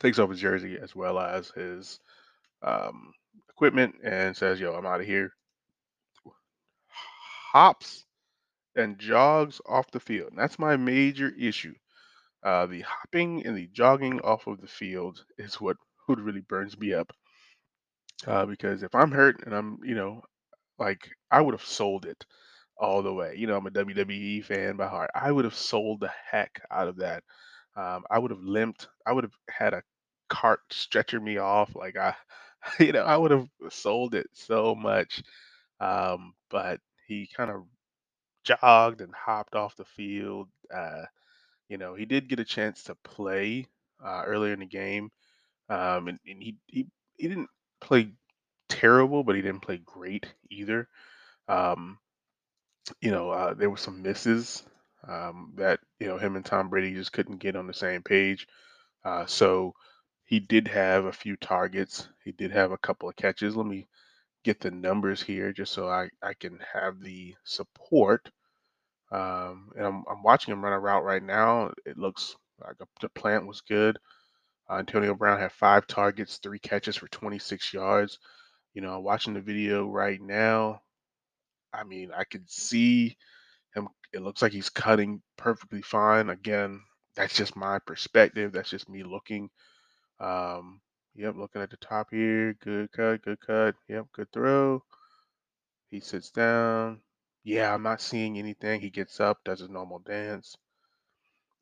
takes 0.00 0.18
off 0.18 0.30
his 0.30 0.40
jersey 0.40 0.76
as 0.76 0.96
well 0.96 1.20
as 1.20 1.50
his 1.50 2.00
um, 2.62 3.12
equipment 3.48 3.94
and 4.02 4.36
says, 4.36 4.58
"Yo, 4.58 4.74
I'm 4.74 4.86
out 4.86 5.00
of 5.00 5.06
here." 5.06 5.32
Hops 7.52 8.06
and 8.74 8.98
jogs 8.98 9.60
off 9.66 9.90
the 9.92 10.00
field. 10.00 10.30
And 10.30 10.38
that's 10.38 10.58
my 10.58 10.76
major 10.76 11.32
issue. 11.38 11.74
Uh, 12.42 12.66
the 12.66 12.80
hopping 12.82 13.46
and 13.46 13.56
the 13.56 13.68
jogging 13.68 14.20
off 14.20 14.46
of 14.48 14.60
the 14.60 14.66
field 14.66 15.24
is 15.38 15.60
what 15.60 15.76
really 16.08 16.40
burns 16.40 16.76
me 16.78 16.92
up. 16.92 17.12
Uh, 18.26 18.46
because 18.46 18.82
if 18.82 18.94
I'm 18.94 19.12
hurt 19.12 19.44
and 19.46 19.54
I'm, 19.54 19.78
you 19.84 19.94
know, 19.94 20.22
like 20.80 21.10
I 21.30 21.42
would 21.42 21.54
have 21.54 21.64
sold 21.66 22.06
it 22.06 22.26
all 22.78 23.02
the 23.02 23.14
way. 23.14 23.34
You 23.36 23.46
know, 23.48 23.56
I'm 23.56 23.66
a 23.66 23.70
WWE 23.70 24.42
fan 24.42 24.76
by 24.76 24.88
heart. 24.88 25.10
I 25.14 25.32
would 25.32 25.44
have 25.46 25.54
sold 25.56 26.00
the 26.00 26.12
heck 26.30 26.62
out 26.70 26.88
of 26.88 26.96
that. 26.98 27.24
Um, 27.76 28.04
I 28.10 28.18
would 28.18 28.32
have 28.32 28.42
limped. 28.42 28.88
I 29.06 29.12
would 29.12 29.24
have 29.24 29.36
had 29.50 29.74
a 29.74 29.82
cart 30.30 30.60
stretcher 30.70 31.20
me 31.20 31.38
off. 31.38 31.74
Like 31.76 31.96
I, 31.96 32.14
you 32.80 32.92
know, 32.92 33.04
I 33.04 33.16
would 33.16 33.32
have 33.32 33.48
sold 33.70 34.14
it 34.14 34.28
so 34.34 34.74
much. 34.74 35.22
Um, 35.80 36.34
but 36.50 36.80
he 37.08 37.28
kind 37.36 37.50
of 37.50 37.64
jogged 38.44 39.00
and 39.00 39.14
hopped 39.14 39.54
off 39.54 39.76
the 39.76 39.84
field. 39.84 40.48
Uh, 40.74 41.04
you 41.68 41.78
know, 41.78 41.94
he 41.94 42.04
did 42.06 42.28
get 42.28 42.40
a 42.40 42.44
chance 42.44 42.84
to 42.84 42.96
play 43.04 43.66
uh, 44.04 44.24
earlier 44.26 44.52
in 44.54 44.60
the 44.60 44.66
game, 44.66 45.10
um, 45.70 46.08
and, 46.08 46.18
and 46.26 46.42
he 46.42 46.56
he 46.68 46.86
he 47.18 47.28
didn't 47.28 47.50
play 47.80 48.12
terrible, 48.70 49.24
but 49.24 49.36
he 49.36 49.42
didn't 49.42 49.62
play 49.62 49.78
great 49.84 50.26
either. 50.50 50.88
Um, 51.48 51.98
you 53.00 53.12
know, 53.12 53.30
uh, 53.30 53.54
there 53.54 53.70
were 53.70 53.76
some 53.78 54.02
misses 54.02 54.64
um, 55.08 55.52
that 55.56 55.80
you 56.00 56.08
know 56.08 56.18
him 56.18 56.36
and 56.36 56.44
Tom 56.46 56.70
Brady 56.70 56.94
just 56.94 57.12
couldn't 57.12 57.38
get 57.38 57.56
on 57.56 57.66
the 57.68 57.74
same 57.74 58.02
page. 58.02 58.46
Uh, 59.04 59.26
so 59.26 59.74
he 60.26 60.40
did 60.40 60.68
have 60.68 61.06
a 61.06 61.12
few 61.12 61.36
targets. 61.36 62.08
He 62.24 62.32
did 62.32 62.52
have 62.52 62.72
a 62.72 62.78
couple 62.78 63.08
of 63.08 63.16
catches. 63.16 63.56
Let 63.56 63.66
me 63.66 63.88
get 64.44 64.60
the 64.60 64.70
numbers 64.70 65.22
here 65.22 65.52
just 65.52 65.72
so 65.72 65.88
I, 65.88 66.10
I 66.22 66.34
can 66.34 66.60
have 66.74 67.00
the 67.00 67.34
support. 67.44 68.30
Um, 69.12 69.70
and 69.76 69.86
I'm, 69.86 70.04
I'm 70.10 70.22
watching 70.22 70.52
him 70.52 70.64
run 70.64 70.72
a 70.74 70.80
route 70.80 71.04
right 71.04 71.22
now. 71.22 71.72
It 71.86 71.98
looks 71.98 72.36
like 72.60 72.76
a, 72.80 72.86
the 73.00 73.08
plant 73.10 73.46
was 73.46 73.62
good. 73.62 73.98
Uh, 74.70 74.76
Antonio 74.78 75.14
Brown 75.14 75.40
had 75.40 75.52
five 75.52 75.86
targets, 75.86 76.38
three 76.38 76.60
catches 76.60 76.96
for 76.96 77.08
26 77.08 77.74
yards. 77.74 78.18
You 78.74 78.82
know, 78.82 79.00
watching 79.00 79.34
the 79.34 79.40
video 79.40 79.86
right 79.86 80.20
now. 80.20 80.82
I 81.72 81.84
mean, 81.84 82.10
I 82.16 82.24
could 82.24 82.50
see 82.50 83.16
him. 83.74 83.88
It 84.12 84.22
looks 84.22 84.42
like 84.42 84.52
he's 84.52 84.70
cutting 84.70 85.22
perfectly 85.36 85.82
fine. 85.82 86.30
Again, 86.30 86.80
that's 87.14 87.34
just 87.34 87.56
my 87.56 87.78
perspective. 87.78 88.52
That's 88.52 88.70
just 88.70 88.88
me 88.88 89.02
looking. 89.02 89.50
Um, 90.18 90.80
yep, 91.14 91.34
looking 91.36 91.62
at 91.62 91.70
the 91.70 91.76
top 91.76 92.08
here. 92.10 92.54
Good 92.54 92.92
cut, 92.92 93.22
good 93.22 93.40
cut. 93.40 93.74
Yep, 93.88 94.06
good 94.12 94.32
throw. 94.32 94.82
He 95.90 96.00
sits 96.00 96.30
down. 96.30 97.00
Yeah, 97.42 97.74
I'm 97.74 97.82
not 97.82 98.00
seeing 98.00 98.38
anything. 98.38 98.80
He 98.80 98.90
gets 98.90 99.18
up, 99.18 99.38
does 99.44 99.60
his 99.60 99.70
normal 99.70 99.98
dance. 100.00 100.56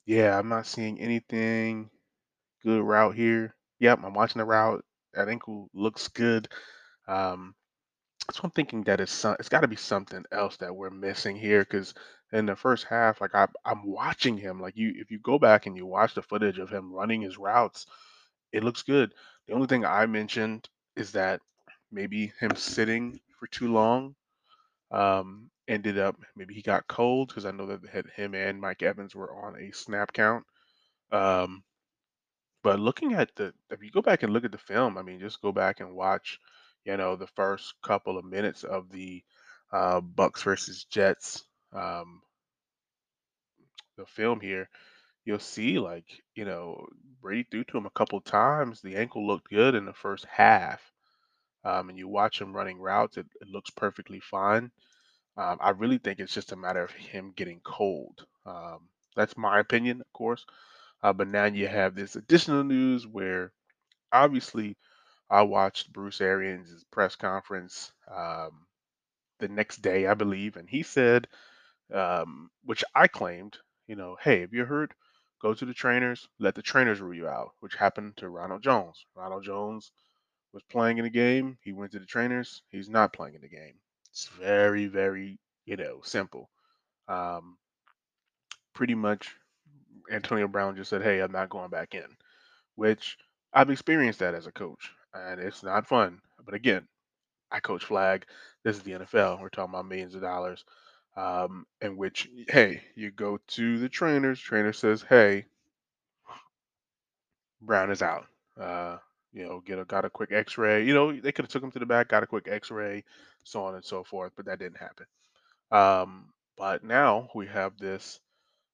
Yeah, 0.06 0.38
I'm 0.38 0.48
not 0.48 0.66
seeing 0.66 1.00
anything. 1.00 1.90
Good 2.62 2.82
route 2.82 3.14
here. 3.14 3.54
Yep, 3.78 4.00
I'm 4.04 4.14
watching 4.14 4.40
the 4.40 4.44
route. 4.44 4.84
That 5.14 5.28
ankle 5.28 5.70
looks 5.72 6.08
good. 6.08 6.48
Um, 7.08 7.54
so 8.30 8.42
I'm 8.44 8.50
thinking 8.50 8.84
that 8.84 9.00
it's 9.00 9.12
some, 9.12 9.36
it's 9.40 9.48
got 9.48 9.62
to 9.62 9.68
be 9.68 9.76
something 9.76 10.24
else 10.30 10.58
that 10.58 10.74
we're 10.76 10.90
missing 10.90 11.36
here 11.36 11.60
because 11.60 11.94
in 12.32 12.46
the 12.46 12.56
first 12.56 12.84
half, 12.84 13.20
like 13.20 13.34
I, 13.34 13.48
I'm 13.64 13.86
watching 13.86 14.36
him. 14.36 14.60
Like 14.60 14.76
you, 14.76 14.92
if 14.96 15.10
you 15.10 15.18
go 15.18 15.38
back 15.38 15.66
and 15.66 15.76
you 15.76 15.86
watch 15.86 16.14
the 16.14 16.22
footage 16.22 16.58
of 16.58 16.70
him 16.70 16.92
running 16.92 17.22
his 17.22 17.38
routes, 17.38 17.86
it 18.52 18.64
looks 18.64 18.82
good. 18.82 19.14
The 19.46 19.54
only 19.54 19.66
thing 19.66 19.84
I 19.84 20.06
mentioned 20.06 20.68
is 20.96 21.12
that 21.12 21.40
maybe 21.90 22.32
him 22.40 22.54
sitting 22.54 23.20
for 23.40 23.46
too 23.46 23.72
long 23.72 24.14
um, 24.90 25.50
ended 25.68 25.98
up 25.98 26.16
maybe 26.36 26.54
he 26.54 26.62
got 26.62 26.86
cold 26.86 27.28
because 27.28 27.44
I 27.44 27.50
know 27.50 27.66
that 27.66 28.06
him 28.14 28.34
and 28.34 28.60
Mike 28.60 28.82
Evans 28.82 29.14
were 29.14 29.34
on 29.46 29.56
a 29.60 29.72
snap 29.72 30.12
count. 30.12 30.44
Um, 31.12 31.62
but 32.62 32.80
looking 32.80 33.14
at 33.14 33.34
the, 33.36 33.54
if 33.70 33.82
you 33.82 33.90
go 33.90 34.02
back 34.02 34.22
and 34.22 34.32
look 34.32 34.44
at 34.44 34.52
the 34.52 34.58
film, 34.58 34.98
I 34.98 35.02
mean, 35.02 35.20
just 35.20 35.40
go 35.40 35.52
back 35.52 35.80
and 35.80 35.94
watch, 35.94 36.38
you 36.88 36.96
know, 36.96 37.16
the 37.16 37.26
first 37.26 37.74
couple 37.82 38.16
of 38.16 38.24
minutes 38.24 38.64
of 38.64 38.90
the 38.90 39.22
uh, 39.70 40.00
Bucs 40.00 40.42
versus 40.42 40.84
Jets, 40.84 41.44
um, 41.74 42.22
the 43.98 44.06
film 44.06 44.40
here, 44.40 44.70
you'll 45.26 45.38
see 45.38 45.78
like, 45.78 46.06
you 46.34 46.46
know, 46.46 46.86
Brady 47.20 47.46
threw 47.50 47.64
to 47.64 47.76
him 47.76 47.84
a 47.84 47.90
couple 47.90 48.22
times. 48.22 48.80
The 48.80 48.96
ankle 48.96 49.26
looked 49.26 49.50
good 49.50 49.74
in 49.74 49.84
the 49.84 49.92
first 49.92 50.24
half. 50.24 50.80
Um, 51.62 51.90
and 51.90 51.98
you 51.98 52.08
watch 52.08 52.40
him 52.40 52.56
running 52.56 52.78
routes, 52.78 53.18
it, 53.18 53.26
it 53.42 53.48
looks 53.48 53.68
perfectly 53.68 54.20
fine. 54.20 54.70
Um, 55.36 55.58
I 55.60 55.70
really 55.70 55.98
think 55.98 56.20
it's 56.20 56.32
just 56.32 56.52
a 56.52 56.56
matter 56.56 56.82
of 56.82 56.90
him 56.92 57.34
getting 57.36 57.60
cold. 57.64 58.24
Um, 58.46 58.88
that's 59.14 59.36
my 59.36 59.60
opinion, 59.60 60.00
of 60.00 60.10
course. 60.14 60.46
Uh, 61.02 61.12
but 61.12 61.28
now 61.28 61.44
you 61.44 61.68
have 61.68 61.94
this 61.94 62.16
additional 62.16 62.64
news 62.64 63.06
where 63.06 63.52
obviously 64.10 64.76
I 65.30 65.42
watched 65.42 65.92
Bruce 65.92 66.20
Arians' 66.20 66.84
press 66.90 67.16
conference 67.16 67.92
um, 68.10 68.66
the 69.40 69.48
next 69.48 69.78
day, 69.82 70.06
I 70.06 70.14
believe, 70.14 70.56
and 70.56 70.68
he 70.68 70.82
said, 70.82 71.28
um, 71.92 72.50
which 72.64 72.84
I 72.94 73.08
claimed, 73.08 73.58
you 73.86 73.96
know, 73.96 74.16
hey, 74.22 74.40
have 74.40 74.54
you 74.54 74.64
heard? 74.64 74.94
Go 75.40 75.54
to 75.54 75.64
the 75.64 75.74
trainers, 75.74 76.28
let 76.40 76.54
the 76.54 76.62
trainers 76.62 77.00
rule 77.00 77.14
you 77.14 77.28
out, 77.28 77.52
which 77.60 77.76
happened 77.76 78.16
to 78.18 78.28
Ronald 78.28 78.62
Jones. 78.62 79.04
Ronald 79.14 79.44
Jones 79.44 79.92
was 80.52 80.62
playing 80.64 80.98
in 80.98 81.04
the 81.04 81.10
game. 81.10 81.58
He 81.62 81.72
went 81.72 81.92
to 81.92 81.98
the 82.00 82.06
trainers. 82.06 82.62
He's 82.70 82.88
not 82.88 83.12
playing 83.12 83.34
in 83.36 83.40
the 83.42 83.48
game. 83.48 83.74
It's 84.10 84.28
very, 84.28 84.86
very, 84.86 85.38
you 85.66 85.76
know, 85.76 86.00
simple. 86.02 86.50
Um, 87.08 87.58
pretty 88.74 88.94
much, 88.94 89.36
Antonio 90.10 90.48
Brown 90.48 90.76
just 90.76 90.90
said, 90.90 91.02
"Hey, 91.02 91.20
I'm 91.20 91.32
not 91.32 91.50
going 91.50 91.70
back 91.70 91.94
in," 91.94 92.16
which 92.76 93.18
I've 93.52 93.70
experienced 93.70 94.20
that 94.20 94.34
as 94.34 94.46
a 94.46 94.52
coach, 94.52 94.92
and 95.28 95.40
it's 95.40 95.62
not 95.62 95.86
fun. 95.86 96.20
But 96.44 96.54
again, 96.54 96.86
I 97.50 97.60
coach 97.60 97.84
flag. 97.84 98.26
This 98.64 98.76
is 98.76 98.82
the 98.82 98.92
NFL. 98.92 99.40
We're 99.40 99.48
talking 99.48 99.74
about 99.74 99.86
millions 99.86 100.14
of 100.14 100.22
dollars. 100.22 100.64
Um, 101.16 101.66
in 101.80 101.96
which, 101.96 102.28
hey, 102.48 102.82
you 102.94 103.10
go 103.10 103.38
to 103.48 103.78
the 103.78 103.88
trainers. 103.88 104.38
Trainer 104.38 104.72
says, 104.72 105.02
"Hey, 105.02 105.46
Brown 107.60 107.90
is 107.90 108.02
out." 108.02 108.26
Uh, 108.58 108.98
you 109.32 109.44
know, 109.44 109.60
get 109.60 109.78
a 109.78 109.84
got 109.84 110.04
a 110.04 110.10
quick 110.10 110.32
X-ray. 110.32 110.84
You 110.84 110.94
know, 110.94 111.12
they 111.12 111.32
could 111.32 111.44
have 111.44 111.50
took 111.50 111.62
him 111.62 111.72
to 111.72 111.78
the 111.78 111.86
back, 111.86 112.08
got 112.08 112.22
a 112.22 112.26
quick 112.26 112.48
X-ray, 112.48 113.04
so 113.44 113.64
on 113.64 113.74
and 113.74 113.84
so 113.84 114.04
forth. 114.04 114.32
But 114.36 114.46
that 114.46 114.58
didn't 114.58 114.78
happen. 114.78 115.06
Um, 115.70 116.32
but 116.56 116.84
now 116.84 117.28
we 117.34 117.46
have 117.46 117.76
this 117.78 118.20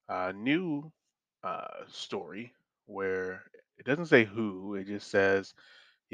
uh, 0.09 0.33
new 0.35 0.91
uh, 1.43 1.85
story 1.89 2.53
where 2.87 3.43
it 3.79 3.87
doesn't 3.87 4.07
say 4.07 4.25
who, 4.25 4.75
it 4.75 4.87
just 4.87 5.11
says, 5.11 5.55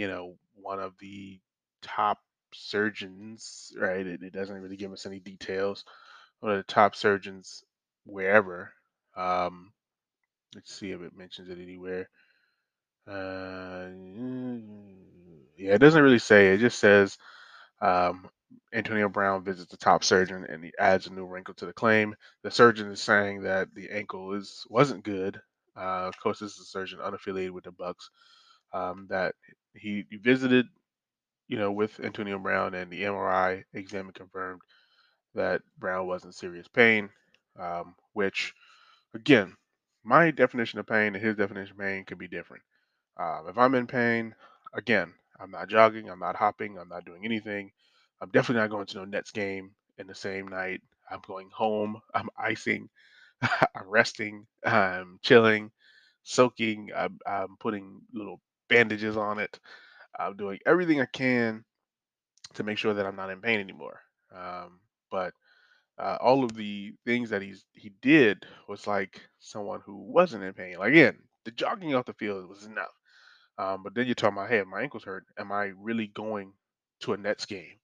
you 0.01 0.09
know, 0.09 0.37
one 0.55 0.81
of 0.81 0.95
the 0.99 1.39
top 1.83 2.21
surgeons, 2.55 3.71
right? 3.79 4.07
It, 4.07 4.23
it 4.23 4.33
doesn't 4.33 4.63
really 4.63 4.79
give 4.79 4.95
us 4.95 5.05
any 5.05 5.21
details. 5.21 5.85
One 6.41 6.53
of 6.53 6.59
the 6.59 6.73
top 6.73 6.97
surgeons 6.97 7.63
wherever. 8.07 8.73
Um, 9.15 9.73
let's 10.55 10.75
see 10.75 10.93
if 10.93 11.03
it 11.03 11.15
mentions 11.15 11.51
it 11.51 11.59
anywhere. 11.61 12.09
Uh, 13.07 13.89
yeah, 15.59 15.75
it 15.75 15.81
doesn't 15.81 16.03
really 16.03 16.19
say. 16.19 16.55
It 16.55 16.61
just 16.61 16.79
says 16.79 17.19
um, 17.83 18.31
Antonio 18.73 19.11
Brown 19.11 19.45
visits 19.45 19.71
the 19.71 19.77
top 19.77 20.03
surgeon 20.03 20.47
and 20.49 20.65
he 20.65 20.73
adds 20.79 21.09
a 21.09 21.13
new 21.13 21.27
wrinkle 21.27 21.53
to 21.57 21.67
the 21.67 21.75
claim. 21.75 22.15
The 22.43 22.51
surgeon 22.51 22.91
is 22.91 23.03
saying 23.03 23.43
that 23.43 23.75
the 23.75 23.91
ankle 23.91 24.33
is 24.33 24.65
wasn't 24.71 25.05
good. 25.05 25.43
Uh, 25.77 26.09
of 26.09 26.19
course, 26.19 26.39
this 26.39 26.55
is 26.55 26.61
a 26.61 26.65
surgeon 26.65 27.01
unaffiliated 27.01 27.51
with 27.51 27.65
the 27.65 27.73
Bucs. 27.73 28.09
Um, 28.73 29.07
that 29.11 29.35
he, 29.75 30.05
visited, 30.23 30.67
you 31.49 31.59
know, 31.59 31.73
with 31.73 31.99
Antonio 32.01 32.39
Brown, 32.39 32.75
and 32.75 32.91
the 32.91 33.03
MRI 33.03 33.65
exam 33.75 34.11
confirmed 34.13 34.61
that 35.35 35.63
Brown 35.79 36.07
was 36.07 36.25
in 36.25 36.33
serious 36.33 36.69
pain. 36.69 37.11
Um, 37.59 37.95
which, 38.15 38.55
again, 39.15 39.57
my 40.05 40.31
definition 40.31 40.79
of 40.79 40.87
pain 40.87 41.15
and 41.15 41.25
his 41.25 41.37
definition 41.37 41.73
of 41.73 41.79
pain 41.79 42.05
could 42.05 42.19
be 42.19 42.29
different. 42.29 42.63
Um, 43.19 43.47
if 43.49 43.59
I'm 43.59 43.75
in 43.75 43.87
pain, 43.87 44.35
again, 44.75 45.13
I'm 45.39 45.51
not 45.51 45.69
jogging, 45.69 46.09
I'm 46.09 46.21
not 46.21 46.37
hopping, 46.37 46.79
I'm 46.79 46.89
not 46.89 47.05
doing 47.05 47.25
anything. 47.25 47.71
I'm 48.21 48.31
definitely 48.31 48.63
not 48.63 48.71
going 48.71 48.87
to 48.87 48.99
no 48.99 49.05
Nets 49.05 49.31
game 49.31 49.73
in 49.99 50.07
the 50.07 50.15
same 50.15 50.49
night. 50.49 50.81
I'm 51.11 51.21
going 51.27 51.51
home. 51.53 52.01
I'm 52.15 52.29
icing. 52.39 52.89
I'm 53.43 53.89
resting. 53.89 54.47
I'm 54.65 55.19
chilling, 55.23 55.71
soaking. 56.23 56.91
I'm, 56.97 57.19
I'm 57.27 57.57
putting 57.59 58.01
little 58.13 58.41
bandages 58.71 59.19
on 59.19 59.41
it. 59.41 59.61
I'm 60.19 60.37
doing 60.37 60.61
everything 60.67 61.03
I 61.03 61.07
can 61.07 61.65
to 62.55 62.63
make 62.65 62.79
sure 62.79 62.95
that 62.95 63.07
I'm 63.07 63.17
not 63.17 63.31
in 63.31 63.41
pain 63.41 63.61
anymore. 63.61 64.01
Um, 64.35 64.81
but 65.11 65.35
uh, 65.99 66.19
all 66.21 66.45
of 66.45 66.55
the 66.55 66.93
things 67.07 67.31
that 67.31 67.43
he's 67.43 67.65
he 67.73 67.93
did 68.03 68.47
was 68.69 68.87
like 68.87 69.21
someone 69.41 69.81
who 69.85 69.97
wasn't 69.97 70.45
in 70.45 70.55
pain. 70.55 70.79
Like 70.79 70.91
again, 70.93 71.19
the 71.45 71.53
jogging 71.53 71.95
off 71.95 72.07
the 72.07 72.15
field 72.15 72.49
was 72.49 72.65
enough. 72.67 72.95
Um, 73.59 73.83
but 73.83 73.95
then 73.95 74.07
you're 74.07 74.15
talking 74.15 74.39
about, 74.39 74.51
hey, 74.51 74.63
my 74.63 74.83
ankle's 74.83 75.05
hurt, 75.05 75.27
am 75.39 75.53
I 75.53 75.73
really 75.77 76.09
going 76.09 76.55
to 77.01 77.13
a 77.15 77.19
Nets 77.19 77.47
game 77.47 77.79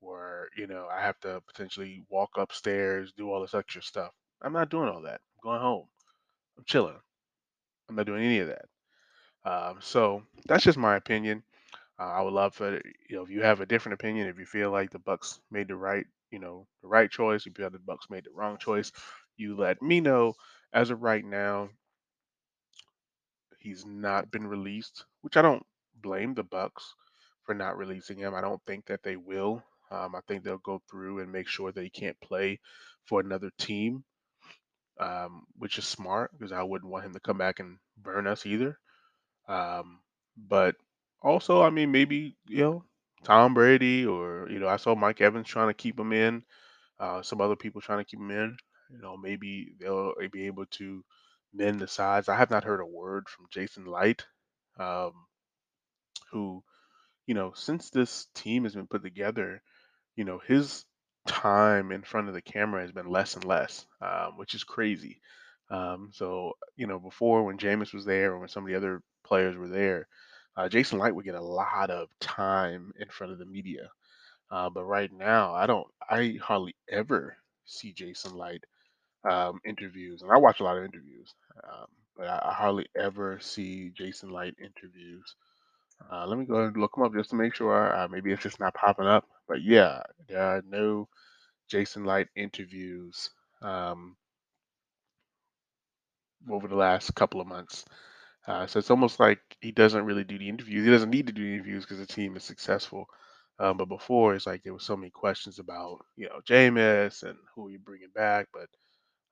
where 0.00 0.48
you 0.56 0.66
know 0.66 0.88
I 0.92 1.02
have 1.02 1.20
to 1.20 1.42
potentially 1.46 2.04
walk 2.10 2.30
upstairs, 2.38 3.12
do 3.16 3.30
all 3.30 3.42
this 3.42 3.54
extra 3.54 3.82
stuff? 3.82 4.12
I'm 4.42 4.52
not 4.52 4.70
doing 4.70 4.88
all 4.88 5.02
that. 5.02 5.20
I'm 5.36 5.50
going 5.50 5.60
home. 5.60 5.86
I'm 6.58 6.64
chilling. 6.66 6.98
I'm 7.88 7.96
not 7.96 8.06
doing 8.06 8.24
any 8.24 8.40
of 8.40 8.48
that. 8.48 8.66
Um, 9.44 9.78
so 9.80 10.22
that's 10.46 10.64
just 10.64 10.78
my 10.78 10.96
opinion. 10.96 11.42
Uh, 11.98 12.04
I 12.04 12.22
would 12.22 12.34
love 12.34 12.54
for 12.54 12.74
you 13.08 13.16
know 13.16 13.22
if 13.24 13.30
you 13.30 13.42
have 13.42 13.60
a 13.60 13.66
different 13.66 13.94
opinion, 13.94 14.28
if 14.28 14.38
you 14.38 14.46
feel 14.46 14.70
like 14.70 14.90
the 14.90 15.00
Bucs 15.00 15.40
made 15.50 15.68
the 15.68 15.76
right 15.76 16.06
you 16.30 16.38
know 16.40 16.66
the 16.82 16.88
right 16.88 17.10
choice, 17.10 17.42
if 17.42 17.46
you 17.48 17.52
feel 17.54 17.70
the 17.70 17.78
Bucs 17.78 18.10
made 18.10 18.24
the 18.24 18.30
wrong 18.34 18.58
choice, 18.58 18.92
you 19.36 19.56
let 19.56 19.82
me 19.82 20.00
know. 20.00 20.34
As 20.74 20.90
of 20.90 21.02
right 21.02 21.24
now, 21.24 21.70
he's 23.58 23.86
not 23.86 24.30
been 24.30 24.46
released, 24.46 25.04
which 25.22 25.36
I 25.36 25.42
don't 25.42 25.64
blame 25.94 26.34
the 26.34 26.44
Bucs 26.44 26.82
for 27.44 27.54
not 27.54 27.78
releasing 27.78 28.18
him. 28.18 28.34
I 28.34 28.40
don't 28.40 28.62
think 28.66 28.86
that 28.86 29.02
they 29.02 29.16
will. 29.16 29.62
Um, 29.90 30.14
I 30.14 30.20
think 30.26 30.42
they'll 30.42 30.58
go 30.58 30.82
through 30.90 31.20
and 31.20 31.30
make 31.32 31.48
sure 31.48 31.70
that 31.72 31.82
he 31.82 31.90
can't 31.90 32.18
play 32.20 32.60
for 33.06 33.20
another 33.20 33.50
team, 33.58 34.04
um, 35.00 35.44
which 35.58 35.78
is 35.78 35.86
smart 35.86 36.32
because 36.32 36.52
I 36.52 36.62
wouldn't 36.62 36.90
want 36.90 37.06
him 37.06 37.14
to 37.14 37.20
come 37.20 37.38
back 37.38 37.60
and 37.60 37.78
burn 37.98 38.26
us 38.26 38.46
either. 38.46 38.78
Um, 39.48 40.00
but 40.36 40.76
also, 41.20 41.62
I 41.62 41.70
mean, 41.70 41.92
maybe 41.92 42.36
you 42.48 42.58
know 42.58 42.84
Tom 43.24 43.54
Brady 43.54 44.06
or 44.06 44.48
you 44.50 44.58
know 44.58 44.68
I 44.68 44.76
saw 44.76 44.94
Mike 44.94 45.20
Evans 45.20 45.48
trying 45.48 45.68
to 45.68 45.74
keep 45.74 45.98
him 45.98 46.12
in. 46.12 46.42
Uh, 46.98 47.22
some 47.22 47.40
other 47.40 47.56
people 47.56 47.80
trying 47.80 47.98
to 47.98 48.04
keep 48.04 48.20
him 48.20 48.30
in. 48.30 48.56
You 48.90 49.00
know, 49.00 49.16
maybe 49.16 49.72
they'll 49.80 50.12
be 50.30 50.46
able 50.46 50.66
to 50.72 51.04
mend 51.52 51.80
the 51.80 51.88
sides. 51.88 52.28
I 52.28 52.36
have 52.36 52.50
not 52.50 52.64
heard 52.64 52.80
a 52.80 52.86
word 52.86 53.28
from 53.28 53.46
Jason 53.50 53.86
Licht, 53.86 54.26
um, 54.78 55.12
who 56.30 56.62
you 57.26 57.34
know 57.34 57.52
since 57.54 57.90
this 57.90 58.26
team 58.34 58.64
has 58.64 58.74
been 58.74 58.86
put 58.86 59.02
together, 59.02 59.62
you 60.16 60.24
know 60.24 60.40
his 60.46 60.84
time 61.26 61.92
in 61.92 62.02
front 62.02 62.28
of 62.28 62.34
the 62.34 62.42
camera 62.42 62.82
has 62.82 62.92
been 62.92 63.08
less 63.08 63.34
and 63.34 63.44
less, 63.44 63.86
um, 64.00 64.36
which 64.36 64.54
is 64.54 64.64
crazy. 64.64 65.20
Um, 65.70 66.10
so 66.12 66.52
you 66.76 66.86
know 66.86 66.98
before 66.98 67.44
when 67.44 67.58
Jameis 67.58 67.94
was 67.94 68.04
there 68.04 68.32
or 68.32 68.40
when 68.40 68.48
some 68.48 68.64
of 68.64 68.68
the 68.68 68.76
other 68.76 69.02
players 69.32 69.56
were 69.56 69.68
there, 69.68 70.06
uh, 70.58 70.68
Jason 70.68 70.98
Licht 70.98 71.14
would 71.14 71.24
get 71.24 71.34
a 71.34 71.40
lot 71.40 71.88
of 71.88 72.10
time 72.20 72.92
in 73.00 73.08
front 73.08 73.32
of 73.32 73.38
the 73.38 73.46
media. 73.46 73.88
Uh, 74.50 74.68
but 74.68 74.84
right 74.84 75.10
now, 75.10 75.54
I 75.54 75.66
don't, 75.66 75.86
I 76.10 76.36
hardly 76.42 76.74
ever 76.90 77.38
see 77.64 77.94
Jason 77.94 78.36
Licht 78.36 78.66
um, 79.26 79.58
interviews, 79.64 80.20
and 80.20 80.30
I 80.30 80.36
watch 80.36 80.60
a 80.60 80.64
lot 80.64 80.76
of 80.76 80.84
interviews, 80.84 81.34
um, 81.64 81.86
but 82.14 82.26
I, 82.26 82.50
I 82.50 82.52
hardly 82.52 82.84
ever 82.94 83.38
see 83.40 83.90
Jason 83.96 84.30
Licht 84.30 84.58
interviews. 84.60 85.34
Uh, 86.12 86.26
let 86.26 86.38
me 86.38 86.44
go 86.44 86.66
and 86.66 86.76
look 86.76 86.92
him 86.94 87.04
up 87.04 87.14
just 87.14 87.30
to 87.30 87.36
make 87.36 87.54
sure. 87.54 87.96
Uh, 87.96 88.08
maybe 88.08 88.32
it's 88.32 88.42
just 88.42 88.60
not 88.60 88.74
popping 88.74 89.06
up, 89.06 89.24
but 89.48 89.62
yeah, 89.62 90.02
there 90.28 90.42
are 90.42 90.62
no 90.68 91.08
Jason 91.70 92.04
Licht 92.04 92.28
interviews 92.36 93.30
um, 93.62 94.14
over 96.50 96.68
the 96.68 96.76
last 96.76 97.14
couple 97.14 97.40
of 97.40 97.46
months. 97.46 97.86
Uh, 98.46 98.66
so 98.66 98.78
it's 98.78 98.90
almost 98.90 99.20
like 99.20 99.40
he 99.60 99.70
doesn't 99.70 100.04
really 100.04 100.24
do 100.24 100.38
the 100.38 100.48
interviews. 100.48 100.84
He 100.84 100.90
doesn't 100.90 101.10
need 101.10 101.26
to 101.28 101.32
do 101.32 101.42
the 101.44 101.54
interviews 101.54 101.84
because 101.84 101.98
the 101.98 102.06
team 102.06 102.36
is 102.36 102.44
successful. 102.44 103.06
Um, 103.58 103.76
but 103.76 103.88
before, 103.88 104.34
it's 104.34 104.46
like 104.46 104.62
there 104.64 104.72
was 104.74 104.84
so 104.84 104.96
many 104.96 105.10
questions 105.10 105.58
about, 105.60 106.04
you 106.16 106.28
know, 106.28 106.40
Jameis 106.48 107.22
and 107.22 107.38
who 107.54 107.66
are 107.66 107.70
you 107.70 107.78
bringing 107.78 108.10
back. 108.14 108.48
But 108.52 108.68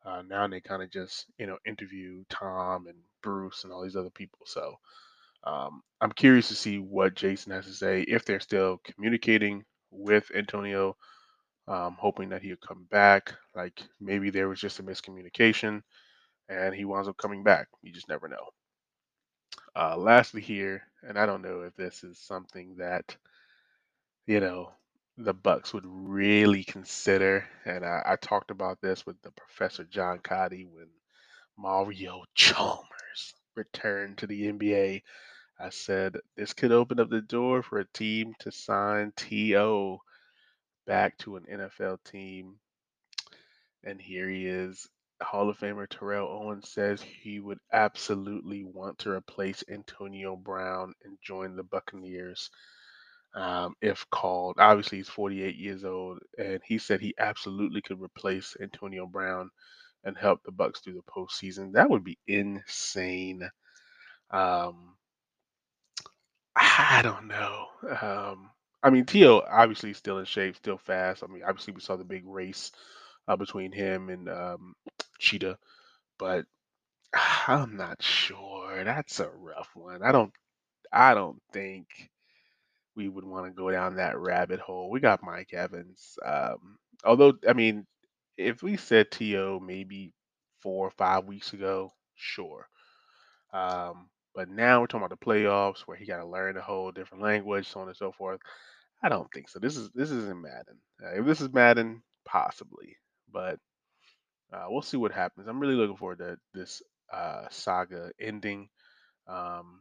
uh, 0.04 0.22
now 0.22 0.46
they 0.48 0.60
kind 0.60 0.82
of 0.82 0.90
just, 0.90 1.26
you 1.38 1.46
know, 1.46 1.58
interview 1.66 2.24
Tom 2.30 2.86
and 2.86 2.98
Bruce 3.22 3.64
and 3.64 3.72
all 3.72 3.82
these 3.82 3.96
other 3.96 4.10
people. 4.10 4.40
So 4.46 4.76
um, 5.44 5.82
I'm 6.00 6.12
curious 6.12 6.48
to 6.48 6.54
see 6.56 6.78
what 6.78 7.14
Jason 7.16 7.52
has 7.52 7.66
to 7.66 7.72
say 7.74 8.02
if 8.02 8.24
they're 8.24 8.40
still 8.40 8.80
communicating 8.84 9.64
with 9.90 10.30
Antonio, 10.34 10.96
um, 11.68 11.96
hoping 12.00 12.30
that 12.30 12.42
he'll 12.42 12.56
come 12.66 12.86
back. 12.90 13.34
Like 13.54 13.82
maybe 14.00 14.30
there 14.30 14.48
was 14.48 14.60
just 14.60 14.80
a 14.80 14.82
miscommunication 14.82 15.82
and 16.48 16.74
he 16.74 16.84
winds 16.84 17.08
up 17.08 17.18
coming 17.18 17.44
back. 17.44 17.68
You 17.82 17.92
just 17.92 18.08
never 18.08 18.28
know. 18.28 18.48
Uh, 19.76 19.96
lastly, 19.96 20.40
here, 20.40 20.82
and 21.02 21.18
I 21.18 21.26
don't 21.26 21.42
know 21.42 21.62
if 21.62 21.74
this 21.76 22.04
is 22.04 22.18
something 22.18 22.76
that 22.76 23.16
you 24.26 24.40
know 24.40 24.72
the 25.18 25.34
Bucs 25.34 25.72
would 25.74 25.84
really 25.86 26.64
consider, 26.64 27.46
and 27.64 27.84
I, 27.84 28.02
I 28.06 28.16
talked 28.16 28.50
about 28.50 28.80
this 28.80 29.04
with 29.06 29.20
the 29.22 29.30
Professor 29.32 29.84
John 29.84 30.18
Gotti 30.20 30.66
when 30.70 30.88
Mario 31.58 32.24
Chalmers 32.34 33.34
returned 33.56 34.18
to 34.18 34.26
the 34.26 34.52
NBA. 34.52 35.02
I 35.58 35.68
said 35.70 36.16
this 36.36 36.54
could 36.54 36.72
open 36.72 37.00
up 37.00 37.10
the 37.10 37.20
door 37.20 37.62
for 37.62 37.80
a 37.80 37.88
team 37.88 38.34
to 38.40 38.50
sign 38.52 39.12
T.O. 39.16 40.00
back 40.86 41.18
to 41.18 41.36
an 41.36 41.44
NFL 41.50 41.98
team, 42.04 42.56
and 43.84 44.00
here 44.00 44.28
he 44.28 44.46
is. 44.46 44.88
Hall 45.22 45.48
of 45.50 45.58
Famer 45.58 45.88
Terrell 45.88 46.28
Owens 46.28 46.68
says 46.68 47.02
he 47.02 47.40
would 47.40 47.58
absolutely 47.72 48.64
want 48.64 48.98
to 49.00 49.10
replace 49.10 49.64
Antonio 49.70 50.36
Brown 50.36 50.94
and 51.04 51.18
join 51.22 51.56
the 51.56 51.62
Buccaneers 51.64 52.50
um, 53.34 53.74
if 53.80 54.08
called. 54.10 54.56
Obviously, 54.58 54.98
he's 54.98 55.08
48 55.08 55.56
years 55.56 55.84
old, 55.84 56.18
and 56.38 56.60
he 56.64 56.78
said 56.78 57.00
he 57.00 57.14
absolutely 57.18 57.82
could 57.82 58.00
replace 58.00 58.56
Antonio 58.60 59.06
Brown 59.06 59.50
and 60.04 60.16
help 60.16 60.42
the 60.44 60.52
Bucs 60.52 60.82
through 60.82 60.94
the 60.94 61.02
postseason. 61.02 61.72
That 61.72 61.90
would 61.90 62.04
be 62.04 62.18
insane. 62.26 63.48
Um, 64.30 64.96
I 66.56 67.00
don't 67.02 67.28
know. 67.28 67.66
Um, 68.00 68.50
I 68.82 68.90
mean, 68.90 69.04
T.O. 69.04 69.42
obviously 69.50 69.92
still 69.92 70.18
in 70.18 70.24
shape, 70.24 70.56
still 70.56 70.78
fast. 70.78 71.22
I 71.22 71.26
mean, 71.26 71.42
obviously 71.46 71.74
we 71.74 71.80
saw 71.80 71.96
the 71.96 72.04
big 72.04 72.26
race 72.26 72.72
uh, 73.28 73.36
between 73.36 73.72
him 73.72 74.08
and 74.08 74.28
um, 74.28 74.74
Cheetah, 75.18 75.58
but 76.18 76.46
I'm 77.46 77.76
not 77.76 78.02
sure. 78.02 78.84
That's 78.84 79.20
a 79.20 79.28
rough 79.28 79.70
one. 79.74 80.02
I 80.02 80.12
don't. 80.12 80.32
I 80.92 81.14
don't 81.14 81.40
think 81.52 81.86
we 82.96 83.08
would 83.08 83.24
want 83.24 83.46
to 83.46 83.52
go 83.52 83.70
down 83.70 83.96
that 83.96 84.18
rabbit 84.18 84.60
hole. 84.60 84.90
We 84.90 85.00
got 85.00 85.22
Mike 85.22 85.54
Evans. 85.54 86.18
Um, 86.24 86.78
although, 87.04 87.34
I 87.48 87.52
mean, 87.52 87.86
if 88.36 88.62
we 88.62 88.76
said 88.76 89.10
T.O. 89.10 89.60
maybe 89.60 90.12
four 90.62 90.88
or 90.88 90.90
five 90.90 91.24
weeks 91.26 91.52
ago, 91.52 91.92
sure. 92.16 92.68
Um, 93.52 94.08
but 94.34 94.48
now 94.48 94.80
we're 94.80 94.86
talking 94.86 95.04
about 95.04 95.18
the 95.18 95.24
playoffs 95.24 95.80
where 95.80 95.96
he 95.96 96.06
got 96.06 96.18
to 96.18 96.26
learn 96.26 96.56
a 96.56 96.62
whole 96.62 96.92
different 96.92 97.22
language, 97.22 97.68
so 97.68 97.80
on 97.80 97.88
and 97.88 97.96
so 97.96 98.12
forth. 98.12 98.40
I 99.02 99.08
don't 99.08 99.32
think 99.32 99.48
so. 99.48 99.58
This 99.58 99.76
is 99.76 99.90
this 99.94 100.10
isn't 100.10 100.40
Madden. 100.40 100.76
Uh, 101.02 101.20
if 101.20 101.26
this 101.26 101.40
is 101.40 101.52
Madden, 101.52 102.02
possibly, 102.24 102.96
but 103.32 103.58
uh, 104.52 104.66
we'll 104.68 104.82
see 104.82 104.96
what 104.96 105.12
happens. 105.12 105.46
I'm 105.46 105.60
really 105.60 105.74
looking 105.74 105.96
forward 105.96 106.18
to 106.18 106.38
this 106.54 106.82
uh, 107.12 107.46
saga 107.50 108.12
ending. 108.20 108.68
Um, 109.26 109.80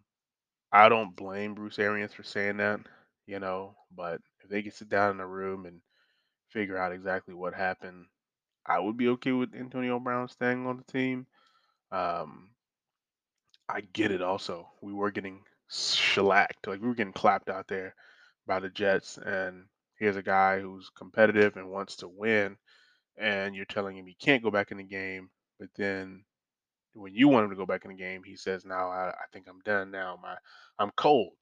I 0.72 0.90
don't 0.90 1.16
blame 1.16 1.56
Bruce 1.56 1.80
Arians 1.80 2.14
for 2.14 2.24
saying 2.24 2.58
that, 2.58 2.82
you 3.26 3.40
know, 3.40 3.76
but 3.96 4.22
if 4.44 4.50
they 4.50 4.62
can 4.62 4.72
sit 4.72 4.90
down 4.90 5.12
in 5.12 5.20
a 5.20 5.28
room 5.28 5.66
and 5.66 5.82
figure 6.50 6.78
out 6.78 6.92
exactly 6.92 7.34
what 7.34 7.54
happened, 7.54 8.06
I 8.66 8.80
would 8.80 8.98
be 8.98 9.10
okay 9.10 9.32
with 9.32 9.56
Antonio 9.56 10.00
Brown 10.00 10.30
staying 10.30 10.68
on 10.68 10.78
the 10.78 10.92
team. 10.92 11.26
Um, 11.92 12.50
I 13.68 13.82
get 13.82 14.12
it 14.12 14.22
also. 14.22 14.68
We 14.82 14.94
were 14.94 15.12
getting 15.12 15.42
shellacked, 15.70 16.68
like 16.68 16.82
we 16.82 16.88
were 16.88 16.96
getting 16.96 17.14
clapped 17.14 17.50
out 17.50 17.68
there 17.68 17.96
by 18.48 18.60
the 18.60 18.70
Jets, 18.70 19.18
and 19.18 19.66
here's 19.98 20.16
a 20.16 20.24
guy 20.24 20.60
who's 20.60 20.90
competitive 20.96 21.58
and 21.58 21.70
wants 21.70 21.98
to 21.98 22.08
win, 22.08 22.58
and 23.20 23.56
you're 23.56 23.66
telling 23.66 23.98
him 23.98 24.06
he 24.06 24.16
can't 24.16 24.44
go 24.44 24.52
back 24.52 24.72
in 24.72 24.78
the 24.78 24.84
game, 24.84 25.30
but 25.60 25.70
then 25.76 26.24
when 26.94 27.14
you 27.14 27.28
want 27.28 27.46
him 27.46 27.52
to 27.52 27.56
go 27.56 27.66
back 27.66 27.86
in 27.86 27.92
the 27.92 27.98
game, 27.98 28.24
he 28.24 28.36
says, 28.36 28.66
"Now 28.66 28.90
I, 28.90 29.10
I 29.10 29.26
think 29.34 29.48
I'm 29.48 29.60
done. 29.66 29.92
Now 29.92 30.20
my 30.22 30.36
I'm 30.80 30.92
cold." 30.98 31.34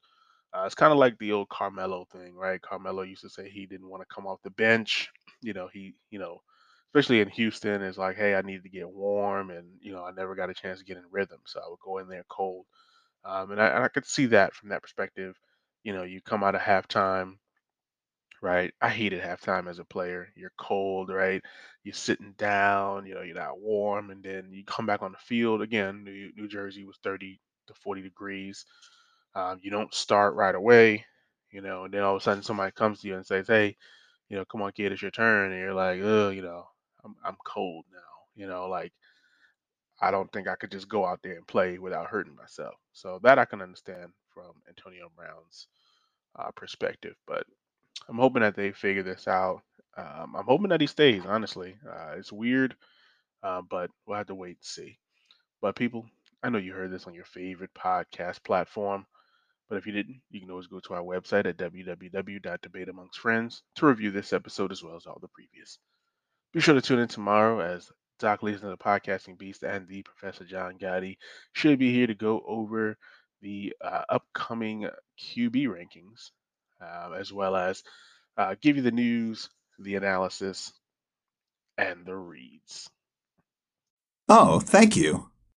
Uh, 0.54 0.64
it's 0.66 0.76
kind 0.76 0.92
of 0.94 0.98
like 0.98 1.18
the 1.20 1.34
old 1.34 1.50
Carmelo 1.50 2.06
thing, 2.12 2.36
right? 2.36 2.62
Carmelo 2.62 3.04
used 3.04 3.22
to 3.22 3.30
say 3.30 3.50
he 3.50 3.66
didn't 3.66 3.90
want 3.90 4.02
to 4.02 4.14
come 4.14 4.26
off 4.26 4.42
the 4.44 4.50
bench. 4.52 5.10
You 5.42 5.54
know, 5.54 5.68
he, 5.72 5.94
you 6.10 6.20
know, 6.20 6.42
especially 6.90 7.22
in 7.22 7.30
Houston, 7.30 7.82
is 7.82 7.98
like, 7.98 8.16
hey, 8.18 8.36
I 8.36 8.42
needed 8.42 8.64
to 8.64 8.70
get 8.70 8.90
warm, 8.90 9.52
and 9.52 9.68
you 9.82 9.92
know, 9.94 10.04
I 10.04 10.12
never 10.12 10.36
got 10.36 10.50
a 10.50 10.54
chance 10.54 10.80
to 10.80 10.86
get 10.86 10.98
in 10.98 11.04
rhythm, 11.12 11.40
so 11.46 11.60
I 11.60 11.70
would 11.70 11.80
go 11.84 12.00
in 12.00 12.08
there 12.08 12.26
cold. 12.30 12.66
Um, 13.26 13.52
and 13.52 13.62
I, 13.62 13.68
and 13.68 13.84
I 13.84 13.90
could 13.90 14.06
see 14.06 14.28
that 14.28 14.54
from 14.56 14.70
that 14.70 14.82
perspective. 14.82 15.36
You 15.84 15.94
know, 15.94 16.04
you 16.04 16.22
come 16.22 16.44
out 16.44 16.56
of 16.56 16.62
halftime, 16.62 17.36
right? 18.42 18.74
I 18.82 18.90
hated 18.90 19.22
halftime 19.22 19.70
as 19.70 19.80
a 19.80 19.86
player. 19.86 20.30
You're 20.36 20.54
cold, 20.58 21.10
right? 21.10 21.44
You're 21.84 21.94
sitting 21.94 22.34
down, 22.38 23.06
you 23.06 23.16
know, 23.16 23.22
you're 23.22 23.36
not 23.36 23.60
warm, 23.60 24.12
and 24.12 24.24
then 24.24 24.50
you 24.52 24.64
come 24.66 24.86
back 24.86 25.02
on 25.02 25.12
the 25.14 25.18
field 25.20 25.62
again. 25.62 26.04
New, 26.04 26.32
New 26.36 26.48
Jersey 26.48 26.86
was 26.86 26.98
30 27.04 27.40
to 27.68 27.74
40 27.74 28.02
degrees 28.02 28.66
um, 29.36 29.60
you 29.62 29.70
don't 29.72 29.94
start 29.94 30.36
right 30.36 30.56
away, 30.56 31.06
you 31.52 31.62
know, 31.62 31.86
and 31.86 31.94
then 31.94 32.04
all 32.04 32.16
of 32.16 32.22
a 32.22 32.24
sudden 32.24 32.44
somebody 32.44 32.72
comes 32.72 33.02
to 33.02 33.08
you 33.08 33.16
and 33.16 33.26
says, 33.26 33.48
"Hey, 33.48 33.78
you 34.30 34.38
know, 34.38 34.46
come 34.46 34.62
on, 34.62 34.72
kid, 34.74 34.92
it's 34.92 35.02
your 35.02 35.12
turn," 35.12 35.52
and 35.52 35.60
you're 35.62 35.74
like, 35.74 36.02
"Oh, 36.04 36.30
you 36.30 36.42
know, 36.42 36.68
I'm 37.06 37.16
I'm 37.24 37.38
cold 37.46 37.86
now," 37.92 38.00
you 38.36 38.48
know, 38.48 38.68
like 38.68 38.94
I 40.00 40.12
don't 40.12 40.32
think 40.32 40.48
I 40.48 40.56
could 40.56 40.72
just 40.72 40.90
go 40.90 41.06
out 41.06 41.22
there 41.24 41.36
and 41.38 41.48
play 41.48 41.78
without 41.80 42.08
hurting 42.08 42.36
myself. 42.36 42.76
So 42.94 43.20
that 43.24 43.40
I 43.40 43.46
can 43.46 43.62
understand 43.62 44.14
from 44.34 44.62
Antonio 44.68 45.10
Brown's 45.16 45.68
uh, 46.38 46.52
perspective. 46.52 47.16
But 47.28 47.46
I'm 48.10 48.18
hoping 48.18 48.42
that 48.42 48.56
they 48.56 48.72
figure 48.72 49.04
this 49.04 49.28
out. 49.28 49.62
Um, 49.98 50.36
I'm 50.38 50.46
hoping 50.46 50.70
that 50.70 50.82
he 50.82 50.88
stays. 50.88 51.24
Honestly, 51.26 51.76
uh, 51.88 52.16
it's 52.18 52.32
weird, 52.32 52.76
uh, 53.44 53.62
but 53.70 53.90
we'll 54.06 54.18
have 54.18 54.28
to 54.28 54.36
wait 54.36 54.58
and 54.58 54.66
see. 54.66 54.98
But 55.62 55.76
people, 55.76 56.06
I 56.44 56.50
know 56.50 56.60
you 56.60 56.74
heard 56.74 56.92
this 56.92 57.08
on 57.08 57.14
your 57.14 57.26
favorite 57.26 57.74
podcast 57.74 58.44
platform. 58.44 59.06
But 59.70 59.78
if 59.78 59.86
you 59.86 59.92
didn't, 59.92 60.22
you 60.30 60.40
can 60.40 60.50
always 60.50 60.68
go 60.68 60.80
to 60.80 60.94
our 60.94 61.02
website 61.02 61.46
at 61.46 61.58
www.debateamongstfriends 61.58 63.62
to 63.76 63.86
review 63.86 64.12
this 64.12 64.32
episode 64.32 64.72
as 64.72 64.82
well 64.82 64.96
as 64.96 65.06
all 65.06 65.20
the 65.22 65.28
previous. 65.28 65.78
Be 66.54 66.62
sure 66.62 66.76
to 66.76 66.82
tune 66.82 67.00
in 67.00 67.10
tomorrow 67.10 67.60
as 67.60 67.92
Doc 68.20 68.40
Leesner 68.42 68.64
of 68.64 68.70
the 68.70 68.78
Podcasting 68.78 69.38
Beast 69.38 69.64
and 69.64 69.86
the 69.88 70.04
Professor 70.04 70.46
John 70.46 70.78
Gotti 70.78 71.18
should 71.52 71.80
be 71.80 71.92
here 71.92 72.08
to 72.08 72.16
go 72.16 72.42
over 72.48 72.98
the 73.42 73.76
uh, 73.82 74.04
upcoming 74.10 74.90
QB 75.20 75.68
rankings, 75.68 76.32
uh, 76.82 77.12
as 77.18 77.32
well 77.32 77.56
as 77.56 77.84
uh, 78.38 78.56
give 78.62 78.76
you 78.76 78.82
the 78.82 78.92
news, 78.92 79.50
the 79.80 79.96
analysis, 79.96 80.72
and 81.78 82.06
the 82.06 82.16
reads. 82.16 82.90
Oh, 84.30 84.60
thank 84.60 84.98
you. 84.98 85.30